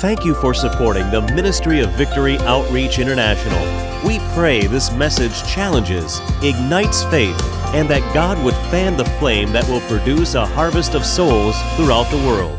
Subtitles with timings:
[0.00, 3.60] Thank you for supporting the Ministry of Victory Outreach International.
[4.02, 7.38] We pray this message challenges, ignites faith,
[7.74, 12.10] and that God would fan the flame that will produce a harvest of souls throughout
[12.10, 12.58] the world.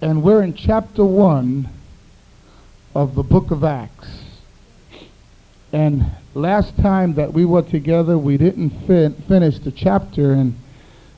[0.00, 1.70] And we're in chapter 1
[2.94, 4.24] of the book of Acts.
[5.72, 6.04] And
[6.34, 10.54] last time that we were together, we didn't fin- finish the chapter, and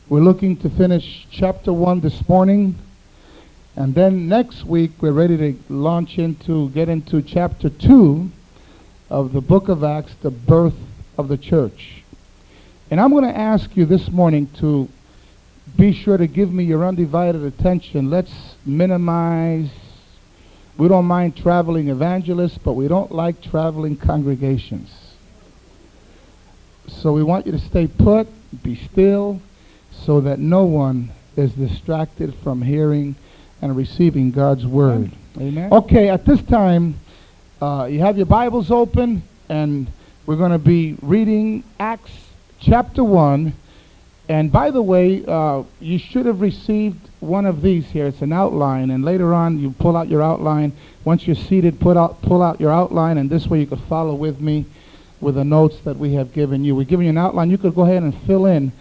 [0.08, 2.74] we're looking to finish chapter 1 this morning.
[3.76, 8.30] And then next week, we're ready to launch into, get into chapter 2
[9.08, 10.74] of the book of Acts, the birth
[11.16, 12.02] of the church.
[12.90, 14.88] And I'm going to ask you this morning to
[15.76, 18.10] be sure to give me your undivided attention.
[18.10, 18.32] Let's
[18.66, 19.70] minimize.
[20.76, 24.90] We don't mind traveling evangelists, but we don't like traveling congregations.
[26.88, 28.26] So we want you to stay put,
[28.62, 29.40] be still,
[30.04, 33.14] so that no one is distracted from hearing
[33.60, 35.10] and receiving God's word.
[35.38, 35.72] Amen.
[35.72, 36.96] Okay, at this time,
[37.60, 39.86] uh, you have your Bibles open, and
[40.26, 42.12] we're going to be reading Acts
[42.60, 43.54] chapter 1.
[44.28, 48.06] And by the way, uh, you should have received one of these here.
[48.06, 50.72] It's an outline, and later on, you pull out your outline.
[51.04, 54.14] Once you're seated, put out, pull out your outline, and this way you could follow
[54.14, 54.64] with me
[55.20, 56.74] with the notes that we have given you.
[56.74, 57.50] We're giving you an outline.
[57.50, 58.72] You could go ahead and fill in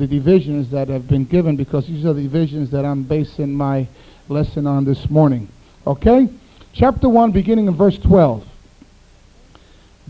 [0.00, 3.86] the divisions that have been given because these are the divisions that I'm basing my
[4.30, 5.46] lesson on this morning.
[5.86, 6.26] Okay?
[6.72, 8.46] Chapter 1, beginning in verse 12.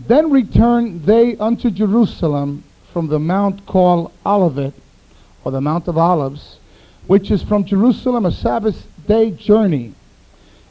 [0.07, 4.73] Then returned they unto Jerusalem from the mount called Olivet,
[5.43, 6.57] or the Mount of Olives,
[7.07, 9.93] which is from Jerusalem a Sabbath day journey.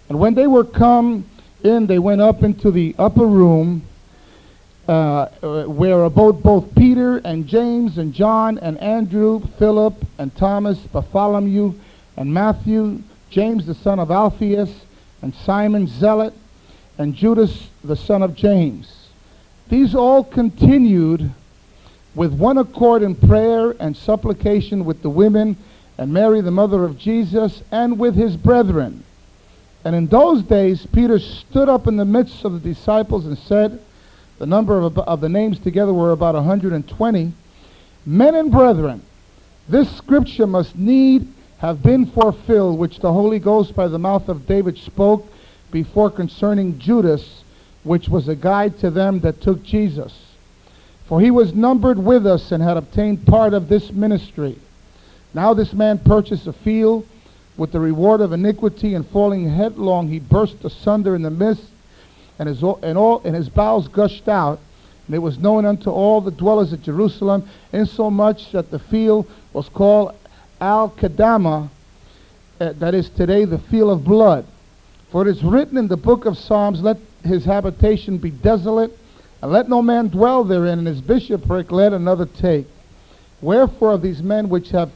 [0.08, 1.26] And when they were come
[1.62, 3.82] in, they went up into the upper room
[4.88, 10.78] uh, uh, where abode both Peter and James and John and Andrew, Philip and Thomas,
[10.78, 11.74] Bartholomew
[12.16, 14.70] and Matthew, James the son of Alphaeus,
[15.22, 16.34] and Simon Zealot,
[16.98, 19.08] and Judas the son of James.
[19.68, 21.30] These all continued
[22.14, 25.56] with one accord in prayer and supplication with the women
[25.96, 29.04] and Mary the mother of Jesus and with his brethren.
[29.84, 33.80] And in those days Peter stood up in the midst of the disciples and said,
[34.40, 37.32] the number of, of the names together were about 120,
[38.06, 39.02] Men and brethren,
[39.68, 41.28] this scripture must need
[41.58, 45.30] have been fulfilled, which the Holy Ghost by the mouth of David spoke
[45.70, 47.44] before concerning Judas,
[47.84, 50.18] which was a guide to them that took Jesus.
[51.04, 54.58] For he was numbered with us and had obtained part of this ministry.
[55.34, 57.06] Now this man purchased a field
[57.58, 61.66] with the reward of iniquity, and falling headlong, he burst asunder in the midst,
[62.40, 64.58] and his, and all, and his bowels gushed out.
[65.06, 69.68] And it was known unto all the dwellers at Jerusalem, insomuch that the field was
[69.68, 70.16] called
[70.58, 71.68] Aceldama,
[72.60, 74.46] uh, that is today the field of blood.
[75.12, 78.96] For it is written in the book of Psalms, Let his habitation be desolate,
[79.42, 82.66] and let no man dwell therein, and his bishopric let another take.
[83.42, 84.90] Wherefore of these men which have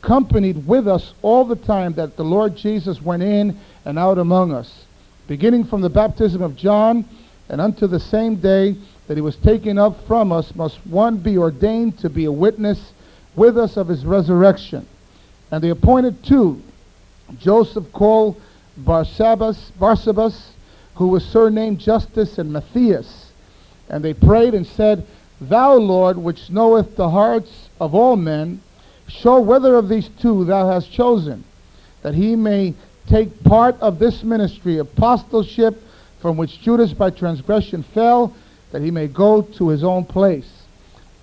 [0.00, 4.52] companied with us all the time that the Lord Jesus went in and out among
[4.54, 4.85] us,
[5.26, 7.04] beginning from the baptism of John
[7.48, 8.76] and unto the same day
[9.06, 12.92] that he was taken up from us, must one be ordained to be a witness
[13.36, 14.86] with us of his resurrection.
[15.50, 16.60] And they appointed two,
[17.38, 18.40] Joseph called
[18.78, 20.50] Barsabbas, Barsabas,
[20.96, 23.30] who was surnamed Justus, and Matthias.
[23.88, 25.06] And they prayed and said,
[25.40, 28.60] Thou, Lord, which knoweth the hearts of all men,
[29.06, 31.44] show whether of these two thou hast chosen,
[32.02, 32.74] that he may
[33.06, 35.82] take part of this ministry, apostleship,
[36.20, 38.34] from which Judas by transgression fell,
[38.72, 40.50] that he may go to his own place.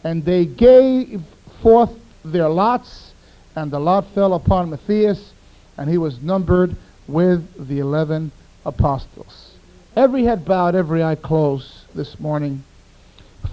[0.04, 1.22] And they gave
[1.62, 1.92] forth
[2.24, 3.14] their lots,
[3.56, 5.34] and the lot fell upon Matthias,
[5.78, 6.76] and he was numbered
[7.08, 8.32] with the eleven
[8.66, 9.52] apostles.
[9.96, 12.64] Every head bowed, every eye closed this morning.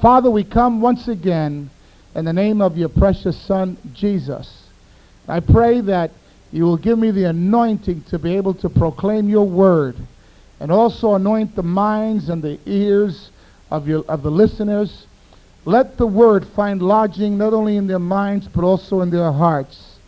[0.01, 1.69] Father, we come once again
[2.15, 4.65] in the name of your precious Son, Jesus.
[5.29, 6.12] I pray that
[6.52, 9.97] you will give me the anointing to be able to proclaim your word
[10.58, 13.31] and also anoint the minds and the ears
[13.70, 15.06] of, your, of the listeners.
[15.64, 19.99] Let the word find lodging not only in their minds but also in their hearts.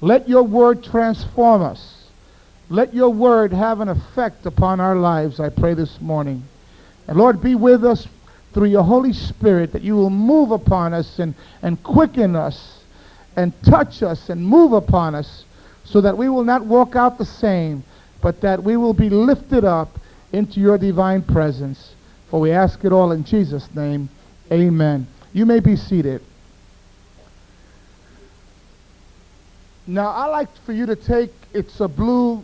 [0.00, 2.08] Let your word transform us.
[2.68, 6.42] Let your word have an effect upon our lives, I pray this morning.
[7.06, 8.08] And Lord, be with us
[8.54, 12.80] through your Holy Spirit that you will move upon us and, and quicken us
[13.36, 15.44] and touch us and move upon us
[15.92, 17.84] so that we will not walk out the same,
[18.22, 19.90] but that we will be lifted up
[20.32, 21.94] into your divine presence.
[22.30, 24.08] For we ask it all in Jesus' name.
[24.50, 25.06] Amen.
[25.34, 26.22] You may be seated.
[29.86, 32.42] Now, I like for you to take, it's a blue,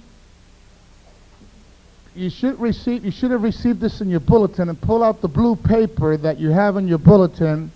[2.15, 5.29] you should receive, you should have received this in your bulletin and pull out the
[5.29, 7.73] blue paper that you have in your bulletin.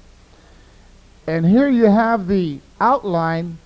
[1.27, 3.57] And here you have the outline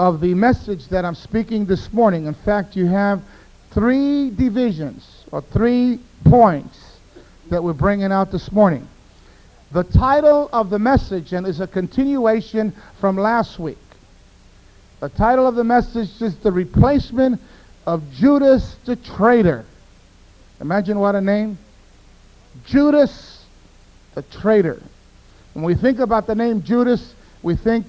[0.00, 2.24] of the message that I'm speaking this morning.
[2.24, 3.20] In fact, you have
[3.70, 6.96] three divisions or three points
[7.50, 8.88] that we're bringing out this morning.
[9.72, 13.76] The title of the message and is a continuation from last week.
[15.00, 17.38] The title of the message is The Replacement
[17.86, 19.66] of Judas the Traitor.
[20.62, 21.58] Imagine what a name.
[22.64, 23.44] Judas
[24.14, 24.82] the Traitor.
[25.52, 27.84] When we think about the name Judas, we think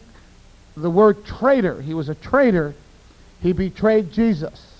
[0.75, 1.81] the word traitor.
[1.81, 2.73] He was a traitor.
[3.41, 4.73] He betrayed Jesus.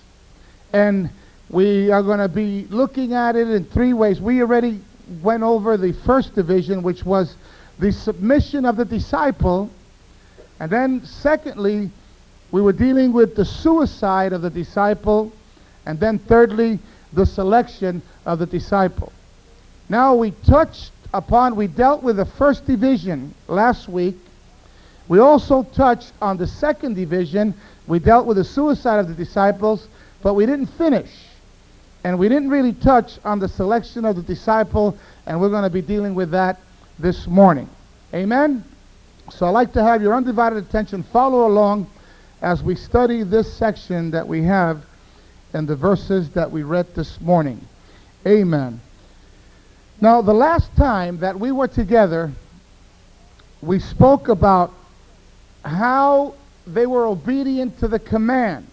[0.74, 1.10] And
[1.50, 4.22] we are going to be looking at it in three ways.
[4.22, 4.80] We already
[5.22, 7.36] went over the first division, which was
[7.80, 9.70] the submission of the disciple.
[10.60, 11.90] And then, secondly,
[12.52, 15.32] we were dealing with the suicide of the disciple.
[15.86, 16.80] And then, thirdly,
[17.14, 19.12] the selection of the disciple.
[19.90, 24.16] Now, we touched upon, we dealt with the first division last week.
[25.12, 27.54] We also touched on the second division.
[27.86, 29.90] We dealt with the suicide of the disciples,
[30.24, 31.12] but we didn't finish.
[32.06, 35.70] And we didn't really touch on the selection of the disciple, and we're going to
[35.70, 36.62] be dealing with that
[36.98, 37.68] this morning.
[38.14, 38.64] Amen?
[39.32, 41.92] So I'd like to have your undivided attention follow along
[42.42, 44.82] as we study this section that we have
[45.54, 47.60] in the verses that we read this morning.
[48.26, 48.80] Amen.
[50.00, 52.32] Now, the last time that we were together,
[53.62, 54.72] we spoke about
[55.64, 56.34] how
[56.68, 58.68] they were obedient to the command.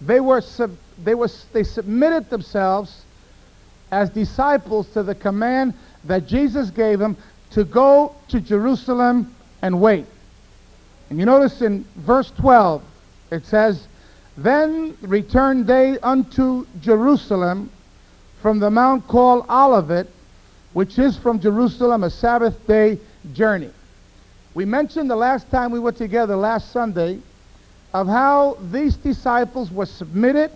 [0.00, 3.02] They were sub- they were they submitted themselves
[3.90, 7.16] as disciples to the command that Jesus gave them
[7.50, 10.06] to go to Jerusalem and wait.
[11.10, 12.82] And you notice in verse 12
[13.30, 13.86] it says,
[14.36, 17.70] Then returned they unto Jerusalem
[18.42, 20.08] from the mount called Olivet,
[20.72, 22.98] which is from Jerusalem a Sabbath day
[23.32, 23.70] journey.
[24.56, 27.20] We mentioned the last time we were together, last Sunday,
[27.92, 30.50] of how these disciples were submitted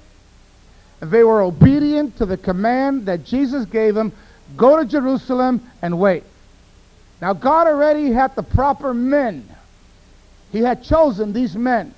[1.00, 4.12] they were obedient to the command that Jesus gave them
[4.56, 6.24] go to Jerusalem and wait.
[7.20, 9.46] Now, God already had the proper men,
[10.50, 11.94] He had chosen these men.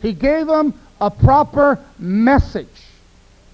[0.00, 2.86] He gave them a proper message.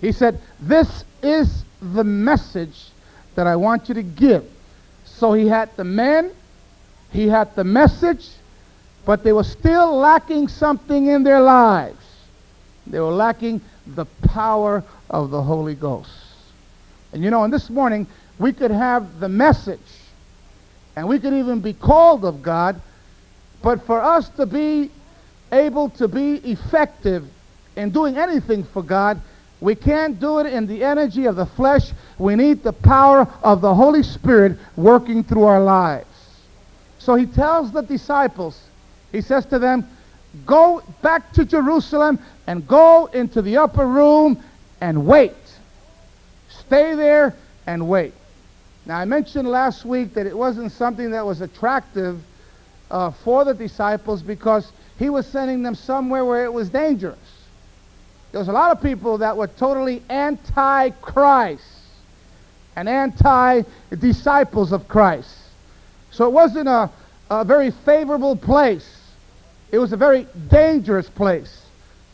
[0.03, 2.91] He said, This is the message
[3.37, 4.45] that I want you to give.
[5.07, 6.31] So He had the men
[7.15, 8.29] he had the message,
[9.07, 12.05] but they were still lacking something in their lives.
[12.89, 16.11] They were lacking the power of the Holy Ghost.
[17.13, 18.09] And you know, and this morning,
[18.41, 19.79] we could have the message,
[20.97, 22.81] and we could even be called of God,
[23.63, 24.91] but for us to be
[25.53, 27.25] able to be effective
[27.77, 29.21] in doing anything for God,
[29.61, 31.93] we can't do it in the energy of the flesh.
[32.19, 36.07] We need the power of the Holy Spirit working through our lives.
[37.05, 38.59] So he tells the disciples,
[39.13, 39.87] he says to them,
[40.47, 44.43] Go back to Jerusalem and go into the upper room
[44.81, 45.37] and wait.
[46.49, 47.37] Stay there
[47.67, 48.15] and wait.
[48.87, 52.23] Now, I mentioned last week that it wasn't something that was attractive
[52.91, 57.19] uh, for the disciples because he was sending them somewhere where it was dangerous.
[58.33, 61.63] There was a lot of people that were totally anti Christ
[62.75, 63.63] and anti
[63.99, 65.44] disciples of Christ.
[66.15, 66.89] So it wasn't a,
[67.29, 69.01] a very favorable place.
[69.73, 71.67] It was a very dangerous place.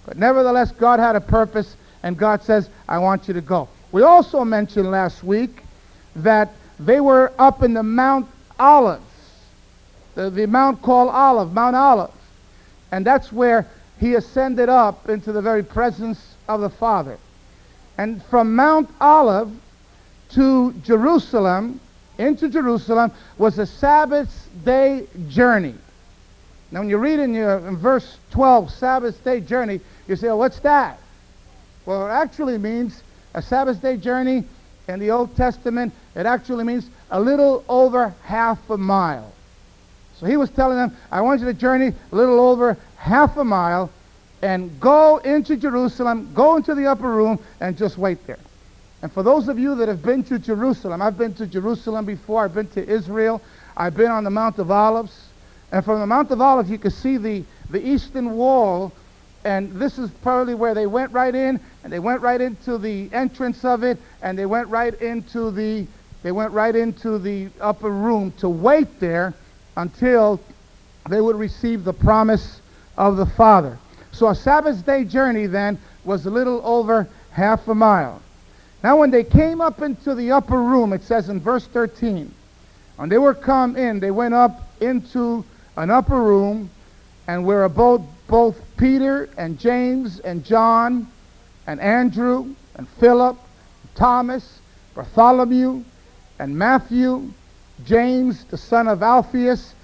[0.06, 3.68] But nevertheless, God had a purpose, and God says, I want you to go.
[3.92, 5.62] We also mentioned last week
[6.16, 8.26] that they were up in the Mount
[8.58, 9.04] Olives,
[10.14, 12.10] the, the mount called Olive, Mount Olive.
[12.92, 13.66] And that's where
[13.98, 17.18] he ascended up into the very presence of the Father.
[17.98, 19.52] And from Mount Olive
[20.30, 21.80] to Jerusalem,
[22.20, 25.74] into Jerusalem was a Sabbath day journey.
[26.70, 30.38] Now, when you read in, your, in verse 12, Sabbath day journey, you say, well,
[30.38, 30.98] what's that?
[31.86, 33.02] Well, it actually means
[33.34, 34.44] a Sabbath day journey
[34.86, 39.32] in the Old Testament, it actually means a little over half a mile.
[40.16, 43.44] So he was telling them, I want you to journey a little over half a
[43.44, 43.90] mile
[44.42, 48.38] and go into Jerusalem, go into the upper room, and just wait there.
[49.02, 52.44] And for those of you that have been to Jerusalem, I've been to Jerusalem before,
[52.44, 53.40] I've been to Israel,
[53.76, 55.28] I've been on the Mount of Olives.
[55.72, 58.92] And from the Mount of Olives, you can see the, the eastern wall.
[59.44, 63.08] And this is probably where they went right in, and they went right into the
[63.12, 65.86] entrance of it, and they went right into the
[66.22, 69.32] they went right into the upper room to wait there
[69.78, 70.38] until
[71.08, 72.60] they would receive the promise
[72.98, 73.78] of the Father.
[74.12, 78.20] So a Sabbath day journey then was a little over half a mile.
[78.82, 82.32] Now when they came up into the upper room, it says in verse 13,
[82.96, 85.44] when they were come in, they went up into
[85.76, 86.70] an upper room,
[87.26, 91.06] and where both, both Peter and James and John
[91.66, 94.60] and Andrew and Philip, and Thomas,
[94.94, 95.84] Bartholomew,
[96.38, 97.30] and Matthew,
[97.84, 99.74] James the son of Alphaeus,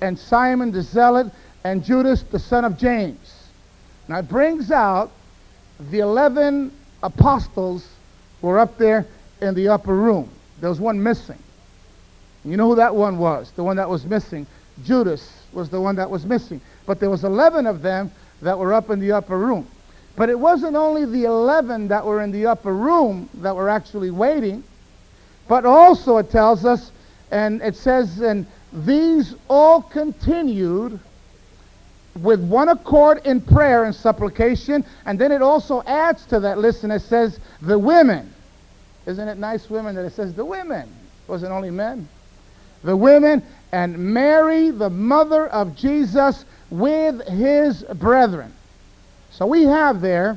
[0.00, 1.30] and Simon the Zealot,
[1.64, 3.48] and Judas the son of James.
[4.08, 5.10] Now it brings out
[5.90, 7.86] the 11 apostles
[8.42, 9.06] were up there
[9.40, 10.28] in the upper room.
[10.60, 11.38] There was one missing.
[12.44, 13.50] You know who that one was?
[13.52, 14.46] The one that was missing.
[14.84, 16.60] Judas was the one that was missing.
[16.86, 18.10] But there was 11 of them
[18.42, 19.66] that were up in the upper room.
[20.16, 24.10] But it wasn't only the 11 that were in the upper room that were actually
[24.10, 24.64] waiting,
[25.46, 26.90] but also it tells us,
[27.30, 30.98] and it says, and these all continued
[32.16, 34.84] with one accord in prayer and supplication.
[35.06, 38.32] And then it also adds to that list and it says, the women.
[39.06, 40.82] Isn't it nice, women, that it says the women?
[40.82, 42.08] It wasn't only men.
[42.84, 48.52] The women and Mary, the mother of Jesus, with his brethren.
[49.30, 50.36] So we have there,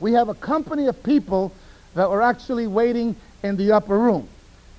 [0.00, 1.52] we have a company of people
[1.94, 4.28] that were actually waiting in the upper room.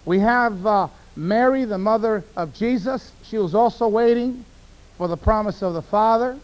[0.05, 3.11] We have uh, Mary, the mother of Jesus.
[3.23, 4.43] She was also waiting
[4.97, 6.37] for the promise of the Father.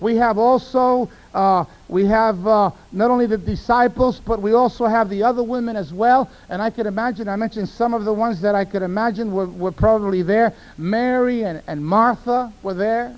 [0.00, 5.08] We have also, uh, we have uh, not only the disciples, but we also have
[5.08, 6.30] the other women as well.
[6.48, 9.46] And I could imagine, I mentioned some of the ones that I could imagine were,
[9.46, 10.54] were probably there.
[10.76, 13.16] Mary and, and Martha were there.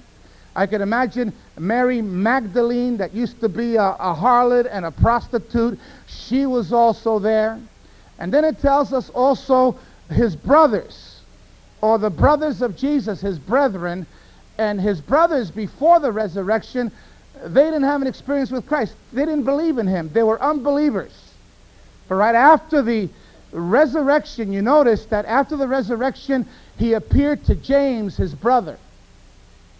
[0.57, 5.79] I could imagine Mary Magdalene, that used to be a, a harlot and a prostitute.
[6.07, 7.61] She was also there.
[8.19, 9.79] And then it tells us also
[10.11, 11.21] his brothers,
[11.83, 14.07] or the brothers of Jesus, his brethren,
[14.61, 16.93] and his brothers before the resurrection,
[17.43, 18.95] they didn't have an experience with Christ.
[19.11, 20.11] They didn't believe in him.
[20.13, 21.13] They were unbelievers.
[22.09, 23.09] But right after the
[23.53, 26.47] resurrection, you notice that after the resurrection,
[26.79, 28.77] he appeared to James, his brother.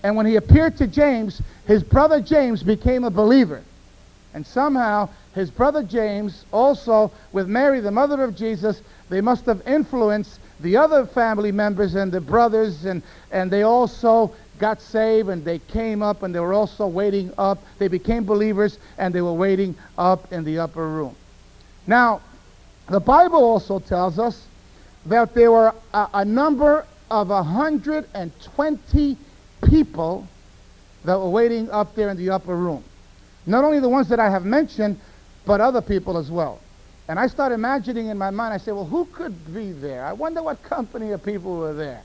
[0.03, 3.63] And when he appeared to James, his brother James became a believer.
[4.33, 9.61] And somehow, his brother James, also with Mary, the mother of Jesus, they must have
[9.67, 15.45] influenced the other family members and the brothers, and, and they also got saved and
[15.45, 17.59] they came up and they were also waiting up.
[17.79, 21.17] They became believers and they were waiting up in the upper room.
[21.87, 22.21] Now,
[22.89, 24.47] the Bible also tells us
[25.07, 29.17] that there were a, a number of 120
[29.69, 30.29] people
[31.05, 32.85] that were waiting up there in the upper room.
[33.47, 35.01] Not only the ones that I have mentioned,
[35.47, 36.61] but other people as well.
[37.09, 40.05] And I start imagining in my mind, I say, well, who could be there?
[40.05, 42.03] I wonder what company of people were there.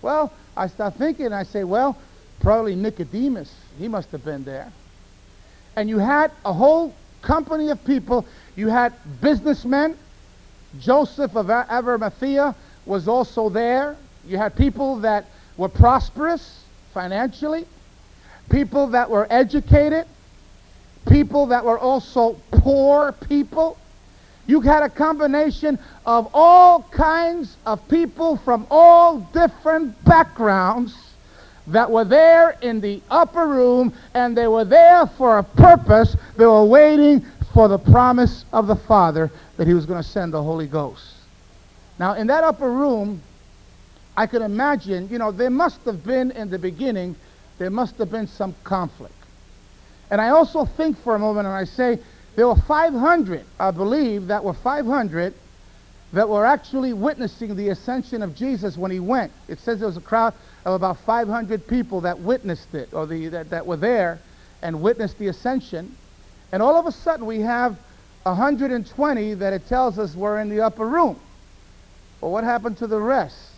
[0.00, 1.96] Well, I start thinking, I say, well,
[2.40, 3.54] probably Nicodemus.
[3.78, 4.72] He must have been there.
[5.76, 8.26] And you had a whole company of people.
[8.56, 9.96] You had businessmen.
[10.80, 13.96] Joseph of Arimathea was also there.
[14.26, 17.64] You had people that were prosperous financially,
[18.50, 20.06] people that were educated,
[21.08, 23.78] people that were also poor people.
[24.48, 30.96] You had a combination of all kinds of people from all different backgrounds
[31.66, 36.16] that were there in the upper room, and they were there for a purpose.
[36.38, 40.32] They were waiting for the promise of the Father that he was going to send
[40.32, 41.04] the Holy Ghost.
[41.98, 43.20] Now, in that upper room,
[44.16, 47.16] I could imagine, you know, there must have been in the beginning,
[47.58, 49.12] there must have been some conflict.
[50.10, 51.98] And I also think for a moment, and I say,
[52.38, 55.34] there were 500, I believe, that were 500
[56.12, 59.32] that were actually witnessing the ascension of Jesus when he went.
[59.48, 63.26] It says there was a crowd of about 500 people that witnessed it, or the,
[63.30, 64.20] that, that were there
[64.62, 65.96] and witnessed the ascension.
[66.52, 67.76] And all of a sudden, we have
[68.22, 71.18] 120 that it tells us were in the upper room.
[72.20, 73.50] Well, what happened to the rest?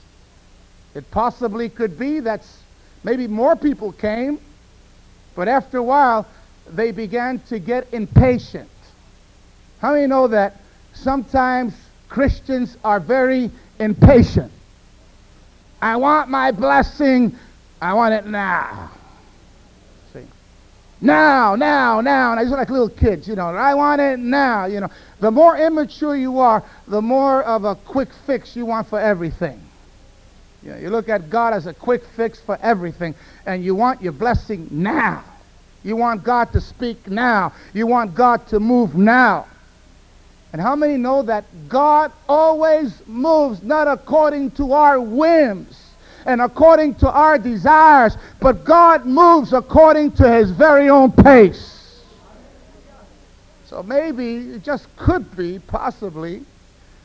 [0.95, 2.47] It possibly could be that
[3.05, 4.41] maybe more people came,
[5.35, 6.27] but after a while,
[6.73, 8.70] they began to get impatient.
[9.81, 10.57] How many know that
[10.93, 11.75] sometimes
[12.09, 14.53] Christians are very impatient?
[15.81, 17.35] I want my blessing.
[17.81, 18.91] I want it now.
[20.13, 20.25] See?
[21.01, 22.33] Now, now, now.
[22.33, 23.49] And I just like little kids, you know.
[23.49, 24.91] I want it now, you know.
[25.21, 29.61] The more immature you are, the more of a quick fix you want for everything.
[30.63, 33.15] You, know, you look at God as a quick fix for everything,
[33.47, 35.25] and you want your blessing now.
[35.83, 37.55] You want God to speak now.
[37.73, 39.47] You want God to move now.
[40.53, 45.91] And how many know that God always moves not according to our whims,
[46.27, 52.03] and according to our desires, but God moves according to his very own pace.
[53.65, 56.43] So maybe it just could be, possibly,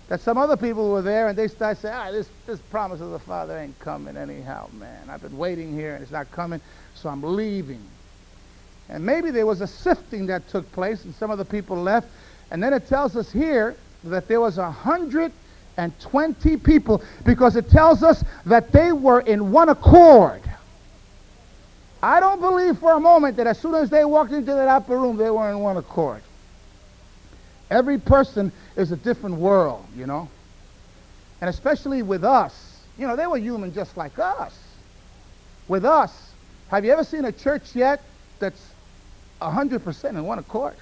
[0.07, 3.11] that some other people were there and they start saying, ah, this, this promise of
[3.11, 5.09] the Father ain't coming anyhow, man.
[5.09, 6.61] I've been waiting here and it's not coming,
[6.95, 7.81] so I'm leaving.
[8.89, 12.07] And maybe there was a sifting that took place and some of the people left.
[12.55, 15.33] And then it tells us here that there was a hundred
[15.75, 20.41] and twenty people because it tells us that they were in one accord.
[22.01, 24.97] I don't believe for a moment that as soon as they walked into that upper
[24.97, 26.21] room, they were in one accord.
[27.69, 30.29] Every person is a different world, you know.
[31.41, 34.57] And especially with us, you know, they were human just like us.
[35.67, 36.31] With us,
[36.69, 38.01] have you ever seen a church yet
[38.39, 38.65] that's
[39.41, 40.77] 100% in one accord?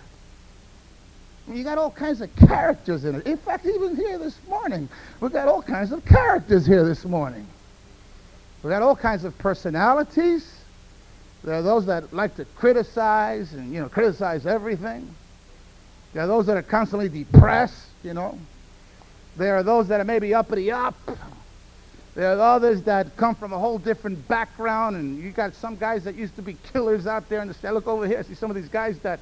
[1.48, 3.28] You got all kinds of characters in it.
[3.28, 4.88] In fact, even here this morning,
[5.20, 7.46] we've got all kinds of characters here this morning.
[8.62, 10.62] We've got all kinds of personalities.
[11.44, 15.14] There are those that like to criticize and, you know, criticize everything.
[16.14, 18.40] There are those that are constantly depressed, you know.
[19.36, 20.96] There are those that are maybe uppity up.
[22.16, 26.04] There are others that come from a whole different background, and you got some guys
[26.06, 27.72] that used to be killers out there in the state.
[27.72, 29.20] Look over here, see some of these guys that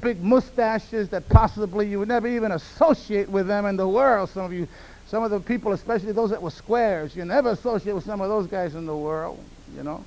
[0.00, 4.30] big mustaches that possibly you would never even associate with them in the world.
[4.30, 4.68] Some of you,
[5.06, 8.28] some of the people, especially those that were squares, you never associate with some of
[8.28, 9.42] those guys in the world,
[9.74, 10.04] you know.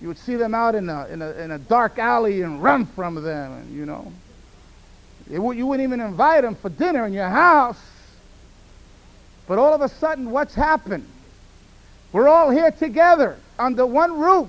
[0.00, 2.86] You would see them out in a, in a, in a dark alley and run
[2.86, 4.12] from them, you know.
[5.28, 7.80] you wouldn't even invite them for dinner in your house.
[9.48, 11.08] But all of a sudden, what's happened?
[12.12, 14.48] We're all here together under one roof.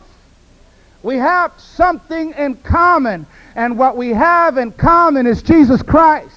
[1.01, 3.25] We have something in common,
[3.55, 6.35] and what we have in common is Jesus Christ.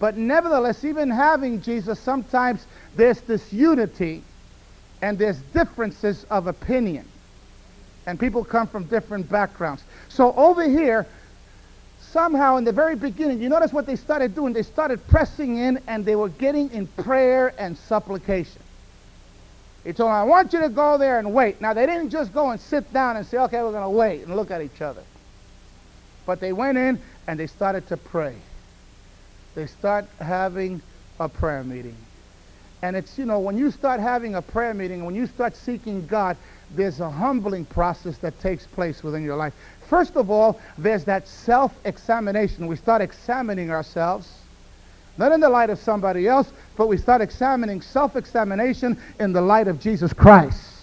[0.00, 4.22] But nevertheless, even having Jesus, sometimes there's this unity
[5.02, 7.08] and there's differences of opinion.
[8.06, 9.82] And people come from different backgrounds.
[10.08, 11.06] So over here,
[12.00, 14.52] somehow in the very beginning, you notice what they started doing?
[14.52, 18.62] They started pressing in and they were getting in prayer and supplication.
[19.84, 21.60] He told them, I want you to go there and wait.
[21.60, 24.22] Now, they didn't just go and sit down and say, okay, we're going to wait
[24.22, 25.02] and look at each other.
[26.26, 28.34] But they went in and they started to pray.
[29.54, 30.82] They start having
[31.18, 31.96] a prayer meeting.
[32.82, 36.06] And it's, you know, when you start having a prayer meeting, when you start seeking
[36.06, 36.36] God,
[36.70, 39.54] there's a humbling process that takes place within your life.
[39.88, 42.66] First of all, there's that self examination.
[42.66, 44.37] We start examining ourselves,
[45.18, 49.40] not in the light of somebody else, but we start examining self examination in the
[49.40, 50.78] light of Jesus Christ.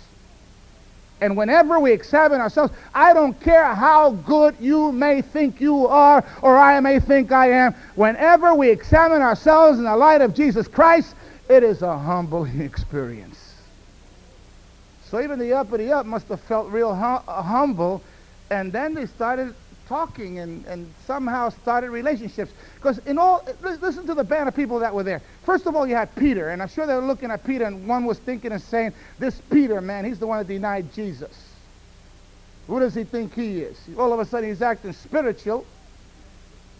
[1.22, 6.24] And whenever we examine ourselves, I don't care how good you may think you are
[6.42, 7.74] or I may think I am.
[7.96, 11.16] Whenever we examine ourselves in the light of Jesus Christ,
[11.50, 13.54] it is a humbling experience.
[15.10, 18.04] So even the uppity up must have felt real hum- humble.
[18.52, 19.56] And then they started
[19.88, 22.52] talking and, and somehow started relationships.
[22.76, 25.22] Because in all, listen to the band of people that were there.
[25.44, 27.88] First of all, you had Peter, and I'm sure they were looking at Peter, and
[27.88, 31.50] one was thinking and saying, this Peter, man, he's the one that denied Jesus.
[32.68, 33.78] Who does he think he is?
[33.98, 35.66] All of a sudden, he's acting spiritual,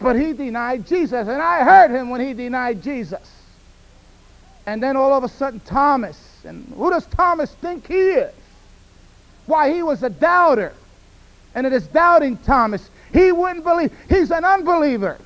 [0.00, 1.28] but he denied Jesus.
[1.28, 3.32] And I heard him when he denied Jesus.
[4.66, 6.18] And then all of a sudden, Thomas.
[6.44, 8.34] And who does Thomas think he is?
[9.46, 10.74] Why, he was a doubter.
[11.54, 12.90] And it is doubting Thomas.
[13.12, 13.92] He wouldn't believe.
[14.08, 15.18] He's an unbeliever.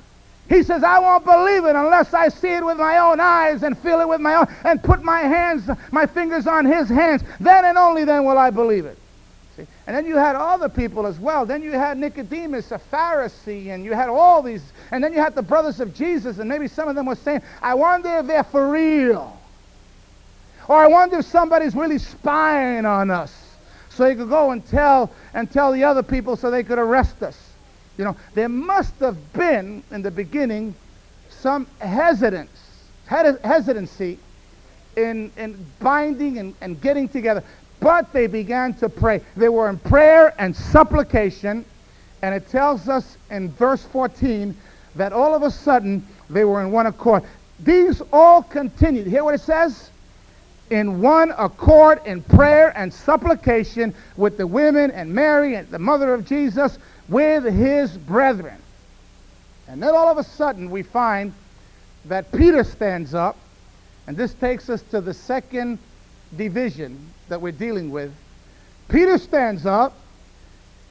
[0.49, 3.77] He says, I won't believe it unless I see it with my own eyes and
[3.77, 7.23] feel it with my own and put my hands, my fingers on his hands.
[7.39, 8.97] Then and only then will I believe it.
[9.55, 9.65] See?
[9.87, 11.45] And then you had other people as well.
[11.45, 15.35] Then you had Nicodemus, a Pharisee, and you had all these, and then you had
[15.35, 18.43] the brothers of Jesus, and maybe some of them were saying, I wonder if they're
[18.43, 19.37] for real.
[20.67, 23.33] Or I wonder if somebody's really spying on us.
[23.89, 27.23] So he could go and tell and tell the other people so they could arrest
[27.23, 27.37] us.
[27.97, 30.75] You know, there must have been in the beginning
[31.29, 32.49] some hesitance,
[33.05, 34.17] hesitancy
[34.95, 37.43] in, in binding and, and getting together.
[37.79, 39.21] But they began to pray.
[39.35, 41.65] They were in prayer and supplication.
[42.21, 44.55] And it tells us in verse 14
[44.95, 47.23] that all of a sudden they were in one accord.
[47.59, 49.07] These all continued.
[49.07, 49.89] Hear what it says?
[50.71, 56.13] in one accord in prayer and supplication with the women and Mary and the mother
[56.13, 56.79] of Jesus
[57.11, 58.57] with his brethren.
[59.67, 61.33] And then all of a sudden we find
[62.05, 63.37] that Peter stands up,
[64.07, 65.77] and this takes us to the second
[66.35, 66.97] division
[67.29, 68.11] that we're dealing with.
[68.87, 69.93] Peter stands up,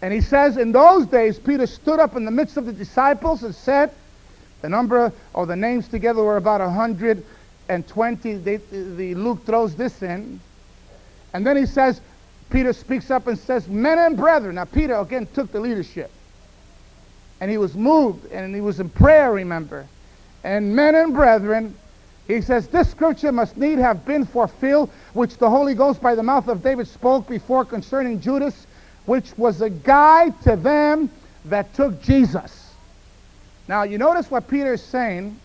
[0.02, 3.42] and he says, In those days, Peter stood up in the midst of the disciples
[3.42, 3.90] and said,
[4.60, 7.24] The number or the names together were about 120
[7.70, 10.40] and 20, they, the Luke throws this in.
[11.32, 12.00] And then he says,
[12.50, 14.56] Peter speaks up and says, Men and brethren.
[14.56, 16.10] Now, Peter again took the leadership.
[17.40, 19.86] And he was moved and he was in prayer, remember.
[20.44, 21.74] And men and brethren,
[22.26, 26.22] he says, This scripture must need have been fulfilled, which the Holy Ghost by the
[26.22, 28.66] mouth of David spoke before concerning Judas,
[29.06, 31.10] which was a guide to them
[31.46, 32.72] that took Jesus.
[33.68, 35.38] Now, you notice what Peter is saying.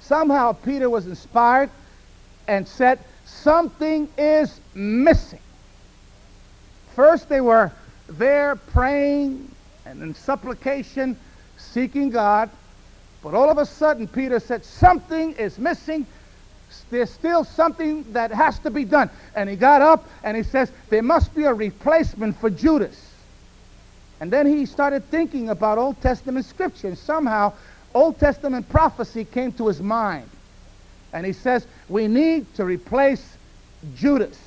[0.00, 1.70] Somehow Peter was inspired
[2.46, 5.39] and said, Something is missing.
[7.00, 7.72] First, they were
[8.10, 9.50] there praying
[9.86, 11.16] and in supplication,
[11.56, 12.50] seeking God.
[13.22, 16.06] But all of a sudden, Peter said, Something is missing.
[16.90, 19.08] There's still something that has to be done.
[19.34, 23.14] And he got up and he says, There must be a replacement for Judas.
[24.20, 26.88] And then he started thinking about Old Testament scripture.
[26.88, 27.54] And somehow,
[27.94, 30.28] Old Testament prophecy came to his mind.
[31.14, 33.38] And he says, We need to replace
[33.96, 34.38] Judas.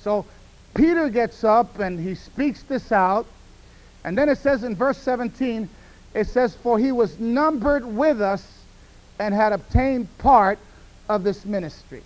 [0.00, 0.26] So
[0.74, 3.26] Peter gets up and he speaks this out.
[4.04, 5.68] And then it says in verse 17,
[6.14, 8.46] it says, For he was numbered with us
[9.18, 10.58] and had obtained part
[11.08, 12.02] of this ministry.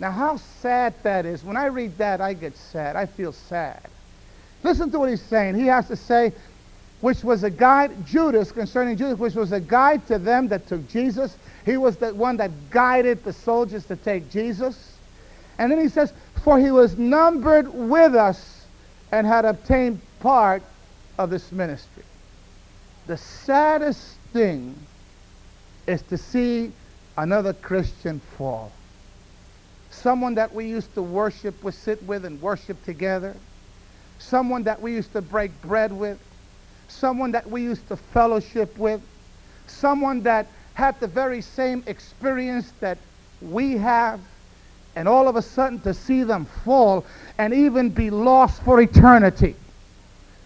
[0.00, 1.42] Now, how sad that is.
[1.42, 2.94] When I read that, I get sad.
[2.94, 3.80] I feel sad.
[4.62, 5.56] Listen to what he's saying.
[5.56, 6.32] He has to say,
[7.00, 10.88] which was a guide, Judas, concerning Judas, which was a guide to them that took
[10.88, 11.36] Jesus.
[11.64, 14.94] He was the one that guided the soldiers to take Jesus.
[15.58, 16.12] And then he says,
[16.48, 18.64] For he was numbered with us
[19.12, 20.62] and had obtained part
[21.18, 22.04] of this ministry.
[23.06, 24.74] The saddest thing
[25.86, 26.72] is to see
[27.18, 28.72] another Christian fall.
[29.90, 33.36] Someone that we used to worship, we sit with and worship together.
[34.18, 36.18] Someone that we used to break bread with.
[36.88, 39.02] Someone that we used to fellowship with.
[39.66, 42.96] Someone that had the very same experience that
[43.42, 44.18] we have
[44.98, 47.06] and all of a sudden to see them fall
[47.38, 49.54] and even be lost for eternity.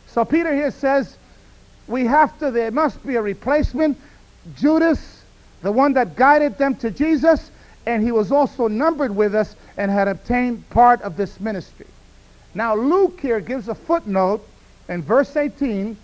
[0.08, 1.16] So Peter here says,
[1.88, 3.98] we have to, there must be a replacement.
[4.54, 5.24] Judas,
[5.62, 7.50] the one that guided them to Jesus,
[7.86, 11.86] and he was also numbered with us and had obtained part of this ministry.
[12.54, 14.46] Now, Luke here gives a footnote
[14.90, 15.96] in verse 18,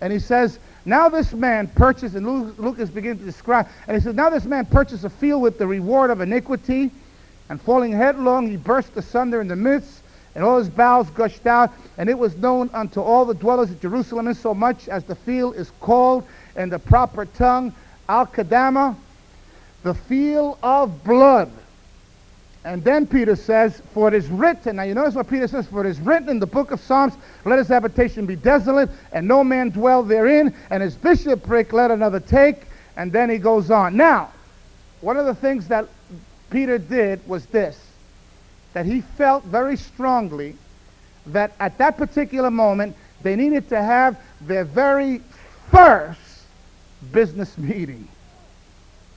[0.00, 3.96] and he says, Now this man purchased, and Luke, Luke is beginning to describe, and
[3.96, 6.90] he says, Now this man purchased a field with the reward of iniquity
[7.52, 10.00] and falling headlong, he burst asunder in the midst,
[10.34, 11.70] and all his bowels gushed out.
[11.98, 15.70] And it was known unto all the dwellers at Jerusalem, insomuch as the field is
[15.78, 17.74] called in the proper tongue,
[18.08, 18.96] Aceldama,
[19.82, 21.52] the field of blood.
[22.64, 25.84] And then Peter says, For it is written, now you notice what Peter says, For
[25.84, 27.12] it is written in the book of Psalms,
[27.44, 32.18] Let his habitation be desolate, and no man dwell therein, and his bishopric let another
[32.18, 32.62] take.
[32.96, 33.94] And then he goes on.
[33.94, 34.30] Now,
[35.02, 35.86] one of the things that
[36.52, 37.80] Peter did was this
[38.74, 40.54] that he felt very strongly
[41.26, 45.22] that at that particular moment they needed to have their very
[45.70, 46.20] first
[47.10, 48.06] business meeting.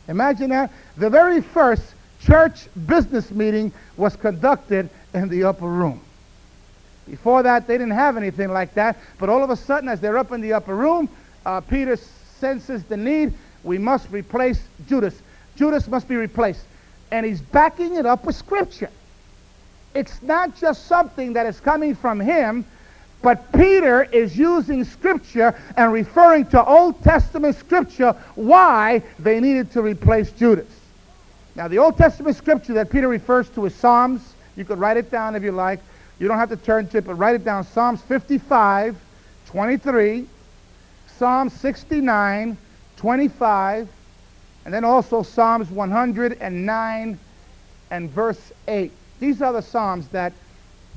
[0.08, 0.71] Imagine that.
[0.98, 1.84] The very first
[2.21, 6.00] church business meeting was conducted in the upper room.
[7.10, 8.98] Before that, they didn't have anything like that.
[9.19, 11.10] But all of a sudden, as they're up in the upper room,
[11.45, 11.98] uh, Peter
[12.39, 13.34] senses the need.
[13.63, 15.21] We must replace Judas.
[15.56, 16.62] Judas must be replaced
[17.15, 18.89] and he's backing it up with scripture.
[19.93, 22.65] It's not just something that is coming from him,
[23.21, 29.82] but Peter is using scripture and referring to Old Testament scripture why they needed to
[29.82, 30.67] replace Judas.
[31.56, 34.34] Now, the Old Testament scripture that Peter refers to is Psalms.
[34.58, 35.80] You could write it down if you like.
[36.19, 37.63] You don't have to turn to it, but write it down.
[37.63, 38.97] Psalms 55,
[39.45, 40.28] 23,
[41.17, 42.58] Psalm 69,
[42.97, 43.88] 25,
[44.65, 47.19] and then also Psalms 109
[47.91, 48.91] and verse 8.
[49.19, 50.34] These are the Psalms that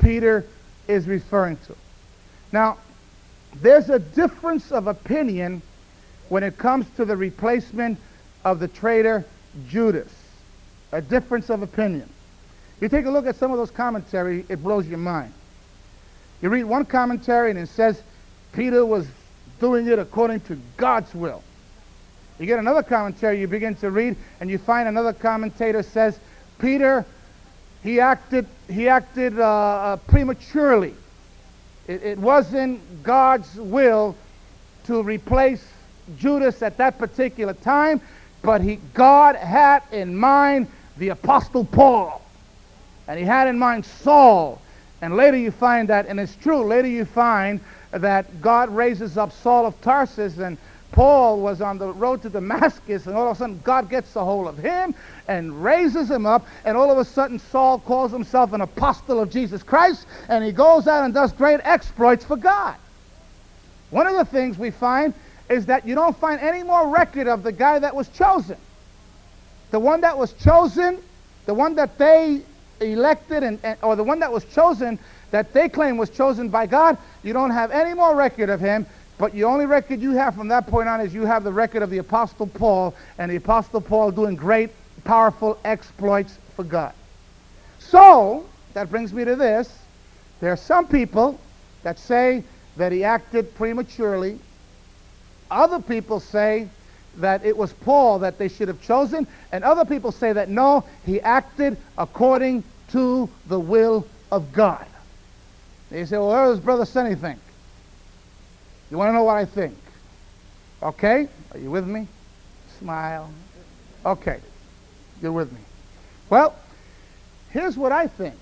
[0.00, 0.44] Peter
[0.88, 1.76] is referring to.
[2.50, 2.78] Now,
[3.60, 5.62] there's a difference of opinion
[6.30, 7.98] when it comes to the replacement
[8.44, 9.24] of the traitor
[9.68, 10.12] Judas.
[10.92, 12.08] A difference of opinion.
[12.80, 15.32] You take a look at some of those commentary, it blows your mind.
[16.40, 18.02] You read one commentary and it says
[18.52, 19.06] Peter was
[19.60, 21.42] doing it according to God's will.
[22.38, 26.18] You get another commentary, you begin to read, and you find another commentator says,
[26.58, 27.04] Peter,
[27.82, 30.94] he acted, he acted uh, uh, prematurely.
[31.86, 34.16] It, it wasn't God's will
[34.84, 35.66] to replace
[36.16, 38.00] Judas at that particular time,
[38.42, 42.22] but he, God had in mind the Apostle Paul.
[43.08, 44.60] And he had in mind Saul.
[45.00, 49.32] And later you find that, and it's true, later you find that God raises up
[49.32, 50.58] Saul of Tarsus, and
[50.92, 54.24] Paul was on the road to Damascus, and all of a sudden God gets a
[54.24, 54.94] hold of him
[55.28, 59.30] and raises him up, and all of a sudden Saul calls himself an apostle of
[59.30, 62.76] Jesus Christ, and he goes out and does great exploits for God.
[63.90, 65.14] One of the things we find
[65.48, 68.56] is that you don't find any more record of the guy that was chosen.
[69.70, 70.98] The one that was chosen,
[71.46, 72.40] the one that they
[72.80, 74.98] elected, and, and, or the one that was chosen
[75.30, 78.86] that they claim was chosen by God, you don't have any more record of him.
[79.18, 81.82] But the only record you have from that point on is you have the record
[81.82, 84.70] of the Apostle Paul, and the Apostle Paul doing great,
[85.04, 86.94] powerful exploits for God.
[87.80, 89.76] So, that brings me to this.
[90.40, 91.38] There are some people
[91.82, 92.44] that say
[92.76, 94.38] that he acted prematurely.
[95.50, 96.68] Other people say
[97.16, 100.84] that it was Paul that they should have chosen, and other people say that no,
[101.04, 104.86] he acted according to the will of God.
[105.90, 107.40] They say, well, where does Brother Sonny think?
[108.90, 109.76] You want to know what I think?
[110.82, 111.28] Okay?
[111.52, 112.06] Are you with me?
[112.78, 113.30] Smile.
[114.04, 114.40] Okay.
[115.20, 115.60] You're with me.
[116.30, 116.54] Well,
[117.50, 118.36] here's what I think.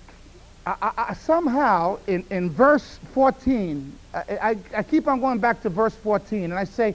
[0.66, 5.94] I, I, somehow, in, in verse 14, I, I keep on going back to verse
[5.94, 6.94] 14, and I say,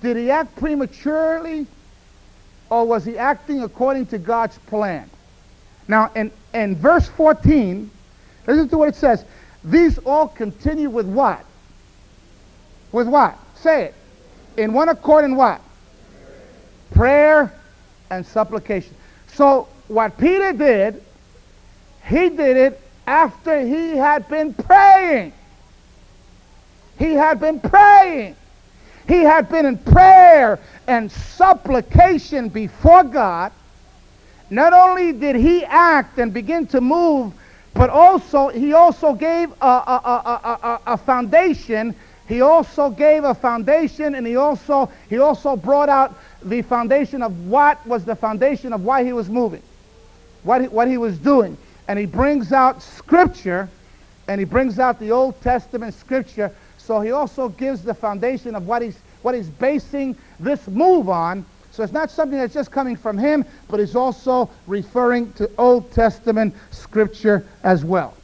[0.00, 1.66] did he act prematurely
[2.70, 5.10] or was he acting according to God's plan?
[5.86, 7.90] Now, in, in verse 14,
[8.46, 9.24] listen to what it says.
[9.62, 11.44] These all continue with what?
[12.94, 13.36] With what?
[13.56, 13.94] Say it.
[14.56, 15.60] In one accord in what?
[16.92, 17.52] Prayer
[18.08, 18.94] and supplication.
[19.26, 21.02] So, what Peter did,
[22.04, 25.32] he did it after he had been praying.
[26.96, 28.36] He had been praying.
[29.08, 33.50] He had been in prayer and supplication before God.
[34.50, 37.32] Not only did he act and begin to move,
[37.74, 41.96] but also he also gave a, a, a, a, foundation.
[42.28, 47.46] He also gave a foundation, and he also he also brought out the foundation of
[47.46, 49.62] what was the foundation of why he was moving,
[50.42, 51.56] what he, what he was doing,
[51.88, 53.68] and he brings out scripture,
[54.28, 56.50] and he brings out the Old Testament scripture
[56.84, 61.46] so he also gives the foundation of what he's, what he's basing this move on.
[61.70, 65.90] So it's not something that's just coming from him, but he's also referring to Old
[65.92, 68.14] Testament scripture as well.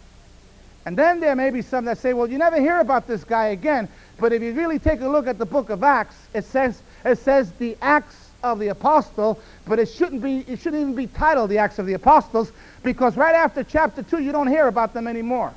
[0.87, 3.49] And then there may be some that say, well, you never hear about this guy
[3.49, 3.89] again.
[4.19, 7.19] But if you really take a look at the book of Acts, it says, it
[7.19, 11.51] says the Acts of the Apostle, but it shouldn't be, it shouldn't even be titled
[11.51, 15.07] the Acts of the Apostles, because right after chapter 2, you don't hear about them
[15.07, 15.53] anymore.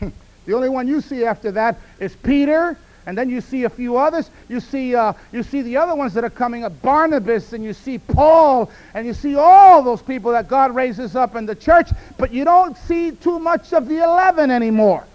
[0.46, 3.96] The only one you see after that is Peter, and then you see a few
[3.96, 4.28] others.
[4.50, 7.72] You see, uh, you see the other ones that are coming up, Barnabas, and you
[7.72, 11.88] see Paul, and you see all those people that God raises up in the church,
[12.18, 15.06] but you don't see too much of the 11 anymore.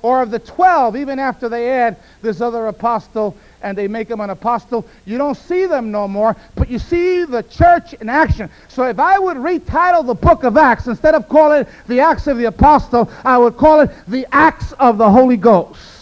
[0.00, 4.20] Or of the 12, even after they add this other apostle and they make him
[4.20, 4.86] an apostle.
[5.04, 8.48] You don't see them no more, but you see the church in action.
[8.68, 12.28] So if I would retitle the book of Acts, instead of calling it the Acts
[12.28, 15.97] of the Apostle, I would call it the Acts of the Holy Ghost.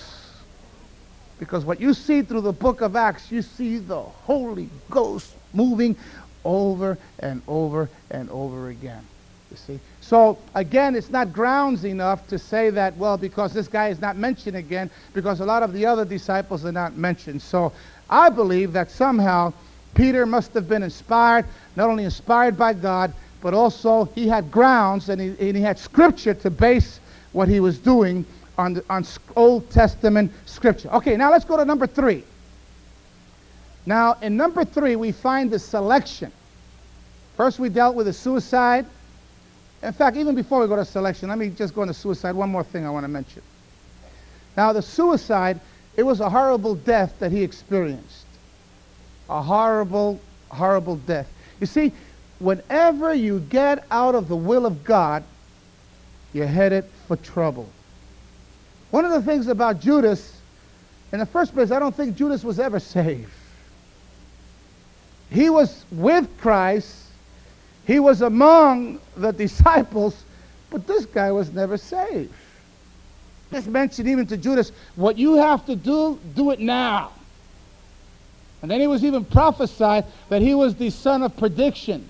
[1.39, 5.97] Because what you see through the book of Acts, you see the Holy Ghost moving
[6.45, 9.05] over and over and over again.
[9.51, 9.81] You see?
[10.01, 14.17] So again, it's not grounds enough to say that, well, because this guy is not
[14.17, 17.43] mentioned again, because a lot of the other disciples are not mentioned.
[17.43, 17.73] So
[18.09, 19.53] I believe that somehow
[19.95, 25.09] Peter must have been inspired, not only inspired by God, but also he had grounds
[25.09, 27.01] and he, and he had scripture to base
[27.33, 28.25] what he was doing
[28.59, 30.89] on, the, on Old Testament scripture.
[30.91, 32.25] Okay, now let's go to number three.
[33.85, 36.33] Now, in number three, we find the selection.
[37.37, 38.87] First, we dealt with the suicide.
[39.83, 42.35] In fact, even before we go to selection, let me just go into suicide.
[42.35, 43.43] One more thing I want to mention.
[44.57, 45.61] Now, the suicide,
[45.97, 48.27] it was a horrible death that he experienced.
[49.29, 51.29] A horrible, horrible death.
[51.61, 51.93] You see,
[52.39, 55.23] whenever you get out of the will of God,
[56.33, 57.69] you're headed for trouble.
[58.97, 60.41] One of the things about Judas,
[61.13, 63.31] in the first place, I don't think Judas was ever saved.
[65.31, 67.07] He was with Christ
[67.87, 70.25] he was among the disciples,
[70.71, 72.33] but this guy was never saved.
[73.53, 77.13] Just mentioned even to Judas, what you have to do, do it now.
[78.63, 82.09] And then he was even prophesied that he was the son of perdition.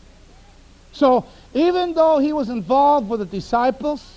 [0.92, 4.16] So even though he was involved with the disciples,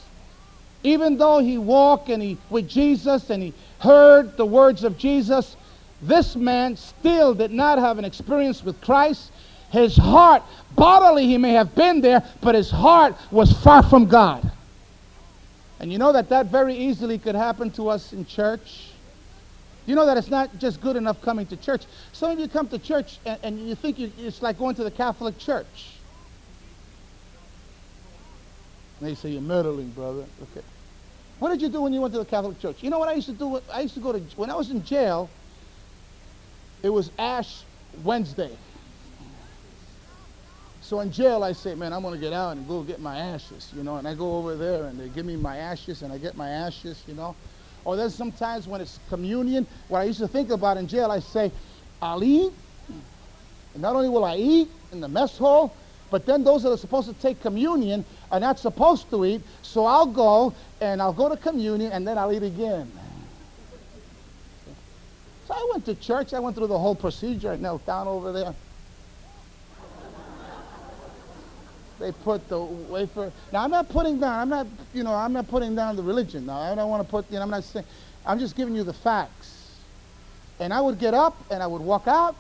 [0.84, 5.58] even though he walked and he with Jesus and he heard the words of Jesus,
[6.02, 9.32] this man still did not have an experience with Christ.
[9.72, 14.50] His heart, bodily he may have been there, but his heart was far from God.
[15.80, 18.92] And you know that that very easily could happen to us in church.
[19.86, 21.86] You know that it's not just good enough coming to church.
[22.12, 24.84] Some of you come to church and, and you think you, it's like going to
[24.84, 25.99] the Catholic Church.
[29.00, 30.26] And they say, You're meddling, brother.
[30.52, 30.66] Okay.
[31.40, 32.84] What did you do when you went to the Catholic Church?
[32.84, 33.62] You know what I used to do?
[33.72, 35.30] I used to go to, when I was in jail,
[36.84, 37.64] it was Ash
[38.04, 38.52] Wednesday.
[40.82, 43.18] So in jail, I say, man, I'm going to get out and go get my
[43.18, 43.98] ashes, you know.
[43.98, 46.50] And I go over there and they give me my ashes and I get my
[46.50, 47.36] ashes, you know.
[47.86, 51.20] Or there's sometimes when it's communion, what I used to think about in jail, I
[51.20, 51.52] say,
[52.02, 52.52] I'll eat.
[53.74, 55.76] And not only will I eat in the mess hall,
[56.12, 59.42] but then those that are supposed to take communion are not supposed to eat.
[59.62, 62.92] So I'll go and I'll go to communion and then I'll eat again.
[65.48, 66.34] So I went to church.
[66.34, 67.52] I went through the whole procedure.
[67.52, 68.54] I knelt down over there.
[72.00, 73.32] They put the wafer.
[73.52, 74.40] Now I'm not putting down.
[74.40, 76.46] I'm not, you know, I'm not putting down the religion.
[76.46, 77.30] Now I don't want to put.
[77.30, 77.86] You know, I'm not saying.
[78.26, 79.76] I'm just giving you the facts.
[80.60, 82.36] And I would get up and I would walk out,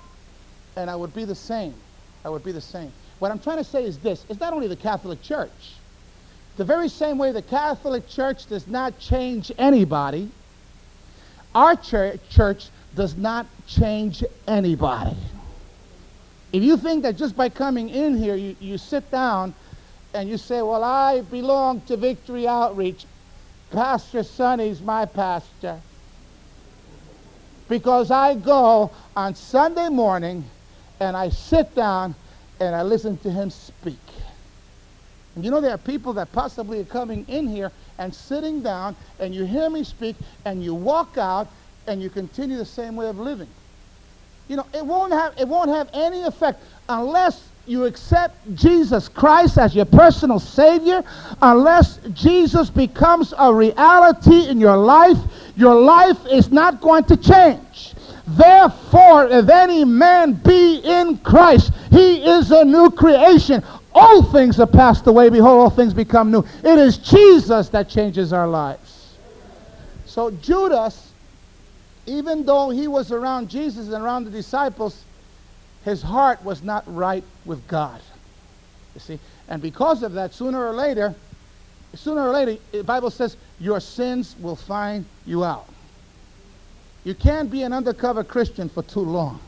[0.75, 1.73] and I would be the same.
[2.23, 2.91] I would be the same.
[3.19, 5.75] What I'm trying to say is this: it's not only the Catholic Church.
[6.57, 10.29] The very same way the Catholic Church does not change anybody,
[11.55, 15.15] our church, church does not change anybody.
[16.51, 19.53] If you think that just by coming in here, you, you sit down
[20.13, 23.05] and you say, Well, I belong to Victory Outreach,
[23.71, 25.81] Pastor Sonny's my pastor.
[27.67, 30.43] Because I go on Sunday morning
[30.99, 32.15] and I sit down
[32.59, 33.99] and I listen to him speak.
[35.35, 38.95] And you know, there are people that possibly are coming in here and sitting down
[39.19, 41.49] and you hear me speak and you walk out
[41.87, 43.49] and you continue the same way of living
[44.49, 49.59] you know, it won't have it won't have any effect unless you accept Jesus Christ
[49.59, 51.03] as your personal Savior,
[51.41, 55.17] unless Jesus becomes a reality in your life,
[55.55, 57.88] your life is not going to change.
[58.37, 63.63] Therefore, if any man be in Christ, he is a new creation.
[63.91, 65.29] All things are passed away.
[65.29, 66.45] Behold, all things become new.
[66.63, 69.17] It is Jesus that changes our lives.
[70.05, 71.09] So Judas
[72.09, 75.05] even though he was around Jesus and around the disciples,
[75.85, 78.01] his heart was not right with God.
[78.95, 79.19] You see?
[79.47, 81.13] And because of that, sooner or later,
[81.93, 85.69] sooner or later, the Bible says your sins will find you out.
[87.03, 89.39] You can't be an undercover Christian for too long.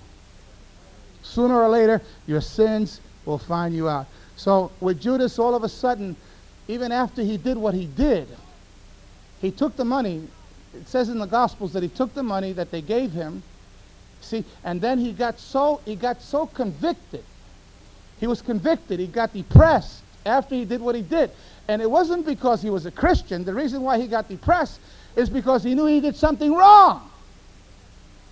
[1.23, 4.07] Sooner or later, your sins will find you out.
[4.35, 6.15] So with Judas, all of a sudden,
[6.67, 8.27] even after he did what he did,
[9.41, 10.27] he took the money
[10.73, 13.43] it says in the Gospels that he took the money that they gave him,
[14.21, 17.23] see, and then he got so he got so convicted.
[18.19, 18.99] He was convicted.
[18.99, 21.31] He got depressed after he did what he did.
[21.67, 23.43] And it wasn't because he was a Christian.
[23.43, 24.79] The reason why he got depressed
[25.15, 27.10] is because he knew he did something wrong.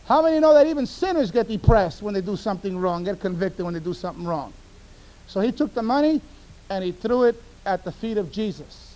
[0.10, 3.64] How many know that even sinners get depressed when they do something wrong, get convicted
[3.64, 4.56] when they do something wrong?
[5.28, 6.20] So he took the money
[6.72, 7.36] and he threw it
[7.68, 8.96] at the feet of Jesus.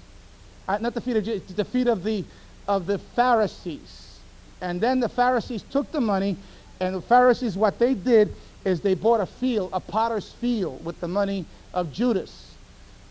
[0.68, 2.26] Not the feet of Jesus, the feet of the
[2.68, 4.22] of the Pharisees.
[4.62, 6.36] And then the Pharisees took the money,
[6.80, 11.00] and the Pharisees, what they did is they bought a field, a potter's field, with
[11.00, 11.46] the money
[11.76, 12.58] of Judas.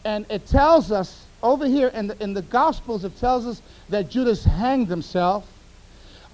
[0.04, 4.10] And it tells us over here in the, in the Gospels, it tells us that
[4.10, 5.46] Judas hanged himself.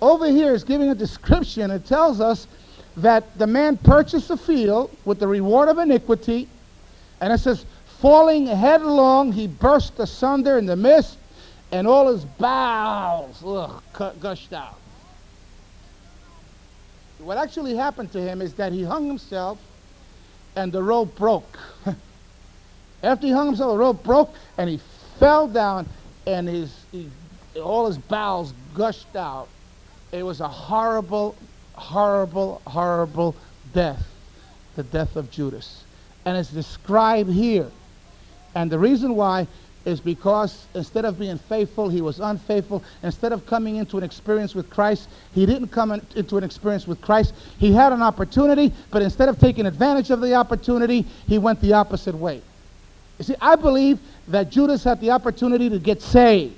[0.00, 1.70] Over here is giving a description.
[1.70, 2.46] It tells us
[2.98, 6.48] that the man purchased a field with the reward of iniquity.
[7.20, 7.64] And it says,
[8.00, 11.18] falling headlong, he burst asunder in the midst
[11.72, 13.82] and all his bowels ugh,
[14.20, 14.78] gushed out.
[17.18, 19.58] What actually happened to him is that he hung himself
[20.56, 21.58] and the rope broke.
[23.02, 24.80] After he hung himself, the rope broke and he
[25.18, 25.88] fell down
[26.26, 27.10] and his, he,
[27.60, 29.48] all his bowels gushed out.
[30.12, 31.36] It was a horrible,
[31.74, 33.36] horrible, horrible
[33.72, 34.06] death,
[34.76, 35.84] the death of Judas.
[36.24, 37.70] And it's described here.
[38.54, 39.46] And the reason why
[39.84, 42.82] is because instead of being faithful, he was unfaithful.
[43.02, 46.86] Instead of coming into an experience with Christ, he didn't come in, into an experience
[46.86, 47.34] with Christ.
[47.58, 51.72] He had an opportunity, but instead of taking advantage of the opportunity, he went the
[51.74, 52.42] opposite way.
[53.18, 56.54] You see, I believe that Judas had the opportunity to get saved.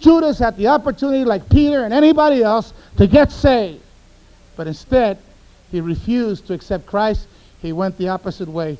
[0.00, 3.82] Judas had the opportunity, like Peter and anybody else, to get saved.
[4.56, 5.18] But instead,
[5.70, 7.28] he refused to accept Christ.
[7.62, 8.78] He went the opposite way.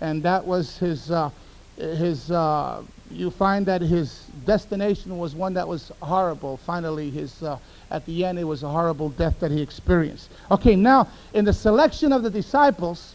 [0.00, 1.10] And that was his.
[1.10, 1.30] Uh,
[1.76, 6.56] his uh, you find that his destination was one that was horrible.
[6.58, 7.58] Finally, his uh,
[7.90, 10.30] at the end, it was a horrible death that he experienced.
[10.50, 13.14] Okay, now in the selection of the disciples,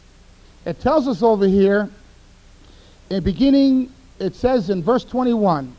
[0.66, 1.90] it tells us over here,
[3.10, 5.74] in beginning, it says in verse 21,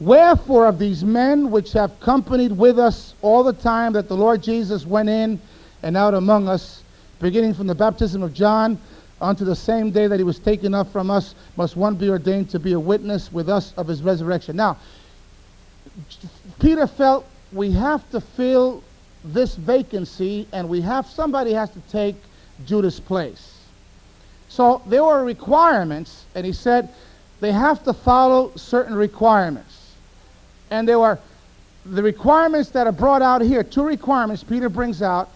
[0.00, 4.42] Wherefore of these men which have companied with us all the time that the Lord
[4.42, 5.40] Jesus went in
[5.82, 6.82] and out among us,
[7.20, 8.78] beginning from the baptism of John
[9.20, 12.50] unto the same day that he was taken up from us, must one be ordained
[12.50, 14.56] to be a witness with us of his resurrection.
[14.56, 14.76] Now,
[16.58, 18.82] Peter felt we have to fill
[19.24, 22.16] this vacancy and we have somebody has to take
[22.66, 23.58] Judas' place.
[24.48, 26.88] So there were requirements, and he said
[27.40, 29.73] they have to follow certain requirements.
[30.74, 31.20] And there were
[31.86, 35.28] the requirements that are brought out here, two requirements Peter brings out